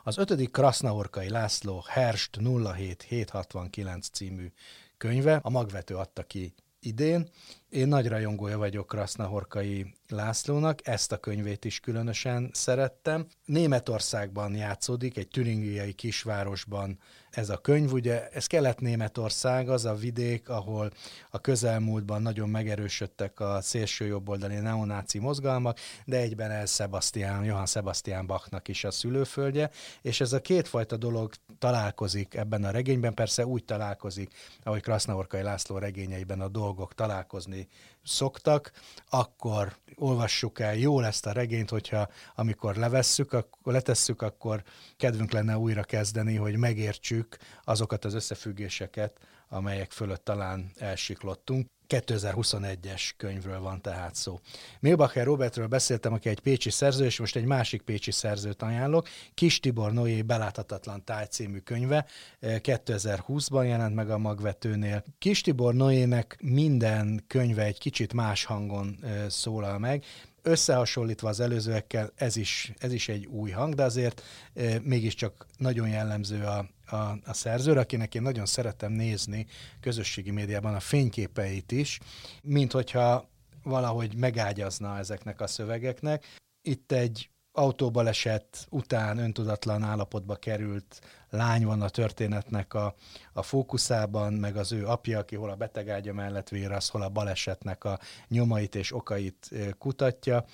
Az 0.04 0.18
ötödik 0.18 0.52
Krasznaorkai 0.52 1.30
László 1.30 1.84
Herst 1.88 2.38
07769 2.38 4.08
című 4.10 4.52
könyve 4.98 5.40
a 5.44 5.50
magvető 5.50 5.96
adta 5.96 6.24
ki 6.24 6.54
idén. 6.80 7.30
Én 7.70 7.88
nagy 7.88 8.08
rajongója 8.08 8.58
vagyok 8.58 8.88
Krasznahorkai 8.88 9.94
Lászlónak, 10.08 10.88
ezt 10.88 11.12
a 11.12 11.18
könyvét 11.18 11.66
is 11.66 11.80
különösen 11.80 12.50
szerettem. 12.54 13.28
Németországban 13.46 14.56
játszódik, 14.56 15.18
egy 15.18 15.28
türingiai 15.28 15.94
kisvárosban 15.94 17.00
ez 17.30 17.50
a 17.50 17.58
könyv, 17.58 17.94
ugye 17.94 18.30
ez 18.30 18.46
Kelet-Németország, 18.46 19.70
az 19.70 19.86
a 19.86 19.96
vidék, 19.96 20.50
ahol 20.50 20.92
a 21.30 21.40
közelmúltban 21.40 22.22
nagyon 22.22 22.50
megerősödtek 22.50 23.40
a 23.40 23.62
szélső 23.62 24.06
jobboldali 24.06 24.56
neonáci 24.56 25.20
mozgalmak, 25.20 25.78
de 26.06 26.18
egyben 26.18 26.52
ez 26.52 26.72
Sebastian, 26.72 27.44
Johann 27.44 27.66
Sebastian 27.66 28.26
Bachnak 28.26 28.68
is 28.68 28.84
a 28.84 28.92
szülőföldje, 28.92 29.70
és 30.02 30.22
ez 30.22 30.34
a 30.34 30.42
kétfajta 30.42 30.98
dolog 30.98 31.34
találkozik 31.60 32.36
ebben 32.36 32.64
a 32.64 32.72
regényben, 32.72 33.14
persze 33.14 33.46
úgy 33.46 33.66
találkozik, 33.66 34.34
ahogy 34.64 34.82
Krasznaorkai 34.82 35.42
László 35.42 35.78
regényeiben 35.78 36.42
a 36.42 36.48
dolgok 36.48 36.94
találkozni 36.94 37.59
szoktak, 38.04 38.72
akkor 39.10 39.76
olvassuk 39.96 40.60
el 40.60 40.76
jól 40.76 41.06
ezt 41.06 41.26
a 41.26 41.32
regényt, 41.32 41.70
hogyha 41.70 42.10
amikor 42.36 42.76
levesszük, 42.76 43.34
akkor 43.34 43.74
letesszük, 43.74 44.22
akkor 44.22 44.64
kedvünk 44.98 45.32
lenne 45.32 45.58
újra 45.58 45.84
kezdeni, 45.84 46.36
hogy 46.36 46.58
megértsük 46.58 47.38
azokat 47.64 48.06
az 48.06 48.14
összefüggéseket, 48.14 49.20
amelyek 49.50 49.92
fölött 49.92 50.24
talán 50.24 50.72
elsiklottunk. 50.78 51.68
2021-es 51.90 53.10
könyvről 53.18 53.60
van 53.60 53.82
tehát 53.82 54.16
szó. 54.16 54.40
Milbacher 54.80 55.26
Robertről 55.26 55.68
beszéltem, 55.68 56.14
aki 56.14 56.30
egy 56.30 56.40
pécsi 56.40 56.70
szerző, 56.70 57.06
és 57.06 57.20
most 57.20 57.36
egy 57.36 57.46
másik 57.46 57.82
pécsi 57.82 58.12
szerzőt 58.12 58.62
ajánlok. 58.62 59.08
Kis 59.34 59.60
Tibor 59.60 59.94
Noé 59.94 60.22
Beláthatatlan 60.22 61.04
táj 61.04 61.26
című 61.26 61.58
könyve 61.58 62.06
2020-ban 62.42 63.68
jelent 63.68 63.96
meg 63.96 64.10
a 64.10 64.18
magvetőnél. 64.18 65.04
Kis 65.20 65.42
Tibor 65.42 65.74
Noének 65.74 66.38
minden 66.42 67.24
könyve 67.28 67.64
egy 67.64 67.80
kicsit 67.80 68.14
más 68.14 68.44
hangon 68.44 69.00
szólal 69.28 69.80
meg, 69.80 70.04
összehasonlítva 70.42 71.30
az 71.30 71.40
előzőekkel 71.40 72.12
ez 72.16 72.36
is, 72.36 72.74
ez 72.78 72.94
is 72.94 73.10
egy 73.10 73.26
új 73.26 73.52
hang, 73.52 73.74
de 73.74 73.84
azért 73.84 74.24
e, 74.54 74.80
mégiscsak 74.84 75.46
nagyon 75.58 75.90
jellemző 75.90 76.44
a, 76.44 76.70
a, 76.92 77.18
a 77.26 77.34
szerzőre, 77.34 77.80
akinek 77.80 78.16
én 78.16 78.22
nagyon 78.22 78.46
szeretem 78.46 78.92
nézni 78.92 79.46
közösségi 79.80 80.32
médiában 80.32 80.76
a 80.76 80.80
fényképeit 80.80 81.72
is, 81.72 82.00
mint 82.44 82.72
hogyha 82.72 83.30
valahogy 83.64 84.16
megágyazna 84.16 84.98
ezeknek 84.98 85.42
a 85.42 85.48
szövegeknek. 85.48 86.26
Itt 86.62 86.92
egy 86.92 87.30
autóbaleset 87.52 88.68
után 88.70 89.18
öntudatlan 89.18 89.84
állapotba 89.84 90.36
került 90.36 91.02
lány 91.30 91.66
van 91.66 91.82
a 91.82 91.90
történetnek 91.90 92.74
a, 92.74 92.96
a 93.34 93.42
fókuszában, 93.42 94.34
meg 94.34 94.58
az 94.58 94.72
ő 94.72 94.88
apja, 94.88 95.20
aki 95.20 95.36
hol 95.36 95.50
a 95.50 95.56
betegágya 95.56 96.14
mellett 96.14 96.50
az, 96.50 96.90
hol 96.90 97.02
a 97.02 97.10
balesetnek 97.10 97.84
a 97.84 98.00
nyomait 98.28 98.76
és 98.76 98.94
okait 98.94 99.50
kutatja. 99.78 100.46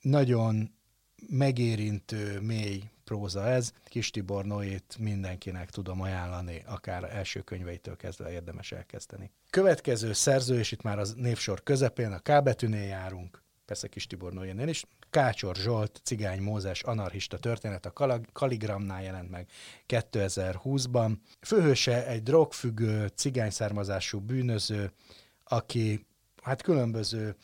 Nagyon 0.00 0.74
megérintő, 1.28 2.40
mély 2.40 2.82
próza 3.10 3.46
ez. 3.46 3.72
Kis 3.84 4.10
Tibor 4.10 4.44
Noét 4.44 4.96
mindenkinek 4.98 5.70
tudom 5.70 6.00
ajánlani, 6.00 6.62
akár 6.66 7.04
első 7.04 7.40
könyveitől 7.40 7.96
kezdve 7.96 8.32
érdemes 8.32 8.72
elkezdeni. 8.72 9.30
Következő 9.50 10.12
szerző, 10.12 10.58
és 10.58 10.72
itt 10.72 10.82
már 10.82 10.98
az 10.98 11.14
névsor 11.14 11.62
közepén, 11.62 12.12
a 12.12 12.18
K 12.18 12.42
betűnél 12.42 12.84
járunk, 12.84 13.42
persze 13.64 13.88
Kis 13.88 14.06
Tibor 14.06 14.32
Noénél 14.32 14.68
is, 14.68 14.84
Kácsor 15.10 15.56
Zsolt, 15.56 16.00
Cigány 16.04 16.42
Mózes, 16.42 16.82
anarchista 16.82 17.38
történet 17.38 17.86
a 17.86 18.18
Kaligramnál 18.32 19.02
jelent 19.02 19.30
meg 19.30 19.48
2020-ban. 19.88 21.16
Főhőse 21.40 22.06
egy 22.06 22.22
drogfüggő, 22.22 23.06
cigány 23.06 23.50
származású 23.50 24.20
bűnöző, 24.20 24.92
aki 25.44 26.06
hát 26.42 26.62
különböző 26.62 27.36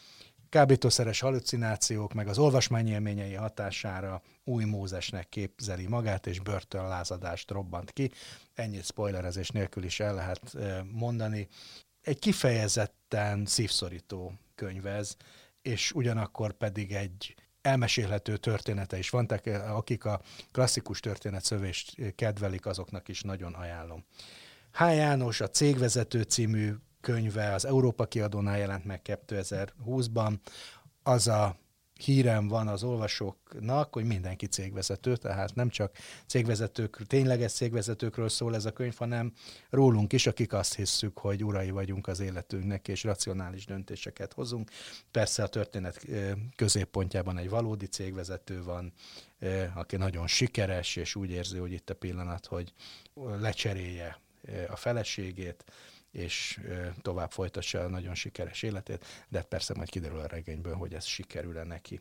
kábítószeres 0.49 1.21
halucinációk, 1.21 2.13
meg 2.13 2.29
az 2.29 2.39
olvasmányélményei 2.39 3.35
hatására 3.35 4.23
új 4.49 4.65
Mózesnek 4.65 5.29
képzeli 5.29 5.87
magát, 5.87 6.27
és 6.27 6.41
börtönlázadást 6.41 7.51
robbant 7.51 7.93
ki. 7.93 8.11
Ennyit 8.55 8.85
spoilerezés 8.85 9.49
nélkül 9.49 9.85
is 9.85 10.01
el 10.01 10.15
lehet 10.15 10.55
eh, 10.55 10.83
mondani. 10.93 11.49
Egy 12.01 12.19
kifejezetten 12.19 13.47
szívszorító 13.47 14.33
könyv 14.55 14.87
ez, 14.87 15.17
és 15.63 15.93
ugyanakkor 15.93 16.53
pedig 16.53 16.93
egy 16.93 17.35
elmesélhető 17.63 18.37
története 18.37 18.99
is 18.99 19.11
van, 19.11 19.27
tehát 19.27 19.69
akik 19.69 20.05
a 20.05 20.21
klasszikus 20.53 21.01
történetszövést 21.01 22.15
kedvelik, 22.15 22.67
azoknak 22.67 23.09
is 23.09 23.23
nagyon 23.23 23.55
ajánlom. 23.55 24.05
H. 24.73 24.81
János, 24.81 25.41
a 25.41 25.49
Cégvezető 25.49 26.23
című 26.23 26.75
könyve 27.01 27.53
az 27.53 27.65
Európa 27.65 28.07
kiadónál 28.07 28.59
jelent 28.59 28.85
meg 28.85 29.01
2020-ban, 29.05 30.39
az 31.03 31.29
a 31.29 31.57
hírem 31.97 32.49
van 32.49 32.69
az 32.69 32.83
olvasóknak, 32.83 33.93
hogy 33.93 34.05
mindenki 34.05 34.47
cégvezető, 34.47 35.17
tehát 35.17 35.55
nem 35.55 35.69
csak 35.69 35.97
cégvezetők, 36.27 37.07
tényleges 37.07 37.53
cégvezetőkről 37.53 38.29
szól 38.29 38.55
ez 38.55 38.65
a 38.65 38.73
könyv, 38.73 38.95
hanem 38.97 39.33
rólunk 39.71 40.13
is, 40.13 40.27
akik 40.27 40.53
azt 40.53 40.75
hisszük, 40.75 41.19
hogy 41.19 41.45
urai 41.45 41.71
vagyunk 41.71 42.07
az 42.07 42.21
életünknek, 42.21 42.89
és 42.89 43.05
racionális 43.05 43.65
döntéseket 43.65 44.33
hozunk. 44.33 44.71
Persze 45.11 45.43
a 45.43 45.49
történet 45.49 46.07
középpontjában 46.57 47.39
egy 47.39 47.49
valódi 47.49 47.87
cégvezető 47.87 48.63
van, 48.63 48.93
aki 49.75 49.97
nagyon 49.97 50.27
sikeres, 50.27 50.97
és 50.97 51.15
úgy 51.15 51.31
érzi, 51.31 51.59
hogy 51.59 51.73
itt 51.73 51.91
a 51.91 51.95
pillanat, 51.95 52.47
hogy 52.47 52.73
lecserélje 53.15 54.21
a 54.69 54.77
feleségét, 54.77 55.65
és 56.17 56.61
tovább 57.03 57.31
folytassa 57.31 57.81
a 57.81 57.89
nagyon 57.89 58.15
sikeres 58.15 58.63
életét, 58.63 59.05
de 59.29 59.43
persze 59.43 59.75
majd 59.77 59.89
kiderül 59.89 60.19
a 60.19 60.27
regényből, 60.27 60.75
hogy 60.75 60.95
ez 60.95 61.05
sikerül-e 61.05 61.65
neki. 61.65 62.01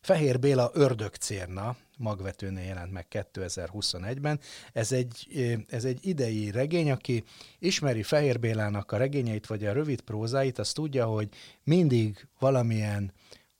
Fehér 0.00 0.38
Béla 0.38 0.70
Ördögcérna 0.74 1.76
magvetőnél 1.98 2.64
jelent 2.64 2.92
meg 2.92 3.06
2021-ben. 3.10 4.40
Ez 4.72 4.92
egy, 4.92 5.26
ez 5.68 5.84
egy 5.84 6.06
idei 6.06 6.50
regény, 6.50 6.90
aki 6.90 7.24
ismeri 7.58 8.02
Fehér 8.02 8.40
Bélának 8.40 8.92
a 8.92 8.96
regényeit, 8.96 9.46
vagy 9.46 9.64
a 9.64 9.72
rövid 9.72 10.00
prózáit, 10.00 10.58
az 10.58 10.72
tudja, 10.72 11.06
hogy 11.06 11.28
mindig 11.64 12.26
valamilyen 12.38 13.12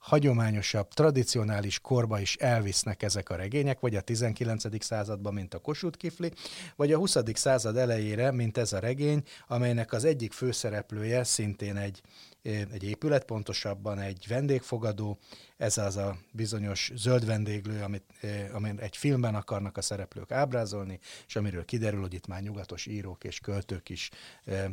hagyományosabb, 0.08 0.88
tradicionális 0.88 1.80
korba 1.80 2.20
is 2.20 2.36
elvisznek 2.36 3.02
ezek 3.02 3.30
a 3.30 3.36
regények, 3.36 3.80
vagy 3.80 3.96
a 3.96 4.00
19. 4.00 4.84
században, 4.84 5.34
mint 5.34 5.54
a 5.54 5.58
Kossuth 5.58 5.98
Kifli, 5.98 6.32
vagy 6.76 6.92
a 6.92 6.96
20. 6.96 7.16
század 7.32 7.76
elejére, 7.76 8.30
mint 8.30 8.58
ez 8.58 8.72
a 8.72 8.78
regény, 8.78 9.22
amelynek 9.46 9.92
az 9.92 10.04
egyik 10.04 10.32
főszereplője 10.32 11.24
szintén 11.24 11.76
egy, 11.76 12.00
egy 12.42 12.84
épület, 12.84 13.24
pontosabban 13.24 13.98
egy 13.98 14.24
vendégfogadó, 14.28 15.18
ez 15.56 15.78
az 15.78 15.96
a 15.96 16.16
bizonyos 16.32 16.92
zöld 16.94 17.26
vendéglő, 17.26 17.82
amit, 17.82 18.04
amit 18.52 18.80
egy 18.80 18.96
filmben 18.96 19.34
akarnak 19.34 19.76
a 19.76 19.82
szereplők 19.82 20.30
ábrázolni, 20.30 20.98
és 21.26 21.36
amiről 21.36 21.64
kiderül, 21.64 22.00
hogy 22.00 22.14
itt 22.14 22.26
már 22.26 22.42
nyugatos 22.42 22.86
írók 22.86 23.24
és 23.24 23.40
költők 23.40 23.88
is 23.88 24.10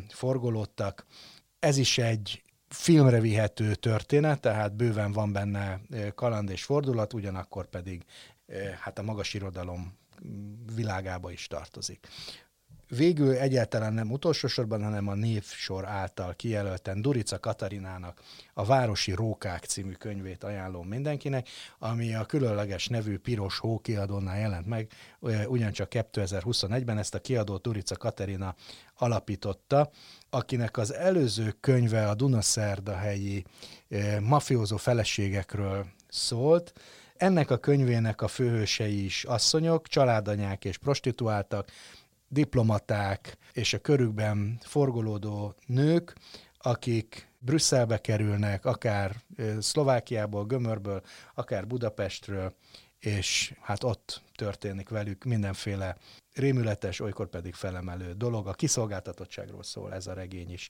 forgolódtak. 0.09 1.05
Ez 1.59 1.77
is 1.77 1.97
egy 1.97 2.43
filmre 2.76 3.19
vihető 3.19 3.76
történet, 3.76 4.39
tehát 4.41 4.76
bőven 4.76 5.11
van 5.11 5.32
benne 5.32 5.80
kaland 6.15 6.49
és 6.49 6.63
fordulat, 6.63 7.13
ugyanakkor 7.13 7.65
pedig 7.65 8.03
hát 8.80 8.99
a 8.99 9.03
magas 9.03 9.34
irodalom 9.34 9.97
világába 10.76 11.32
is 11.32 11.47
tartozik. 11.47 12.07
Végül 12.88 13.36
egyáltalán 13.36 13.93
nem 13.93 14.11
utolsó 14.11 14.47
sorban, 14.47 14.84
hanem 14.84 15.07
a 15.07 15.13
névsor 15.13 15.86
által 15.86 16.34
kijelölten 16.36 17.01
Durica 17.01 17.39
Katarinának 17.39 18.21
a 18.53 18.65
Városi 18.65 19.11
Rókák 19.11 19.63
című 19.63 19.91
könyvét 19.91 20.43
ajánlom 20.43 20.88
mindenkinek, 20.88 21.47
ami 21.80 22.15
a 22.15 22.26
különleges 22.26 22.88
nevű 22.88 23.17
Piros 23.17 23.59
Hó 23.59 23.80
kiadónál 23.80 24.39
jelent 24.39 24.65
meg, 24.65 24.91
ugyancsak 25.47 25.88
2021-ben 25.91 26.97
ezt 26.97 27.15
a 27.15 27.21
kiadót 27.21 27.61
Durica 27.61 27.95
Katarina 27.95 28.55
alapította, 28.95 29.89
akinek 30.36 30.77
az 30.77 30.93
előző 30.93 31.55
könyve 31.59 32.09
a 32.09 32.15
Dunaszerda 32.15 32.95
helyi 32.95 33.43
mafiózó 34.21 34.77
feleségekről 34.77 35.86
szólt, 36.07 36.73
ennek 37.17 37.51
a 37.51 37.57
könyvének 37.57 38.21
a 38.21 38.27
főhősei 38.27 39.03
is 39.03 39.23
asszonyok, 39.23 39.88
családanyák 39.88 40.65
és 40.65 40.77
prostituáltak, 40.77 41.71
diplomaták 42.27 43.38
és 43.53 43.73
a 43.73 43.79
körükben 43.79 44.57
forgolódó 44.61 45.55
nők, 45.65 46.15
akik 46.57 47.29
Brüsszelbe 47.39 48.01
kerülnek, 48.01 48.65
akár 48.65 49.15
Szlovákiából, 49.59 50.45
Gömörből, 50.45 51.01
akár 51.33 51.67
Budapestről, 51.67 52.55
és 52.99 53.53
hát 53.61 53.83
ott 53.83 54.21
történik 54.36 54.89
velük 54.89 55.23
mindenféle 55.23 55.97
rémületes, 56.36 56.99
olykor 56.99 57.29
pedig 57.29 57.53
felemelő 57.53 58.13
dolog. 58.13 58.47
A 58.47 58.53
kiszolgáltatottságról 58.53 59.63
szól 59.63 59.93
ez 59.93 60.07
a 60.07 60.13
regény 60.13 60.51
is. 60.51 60.67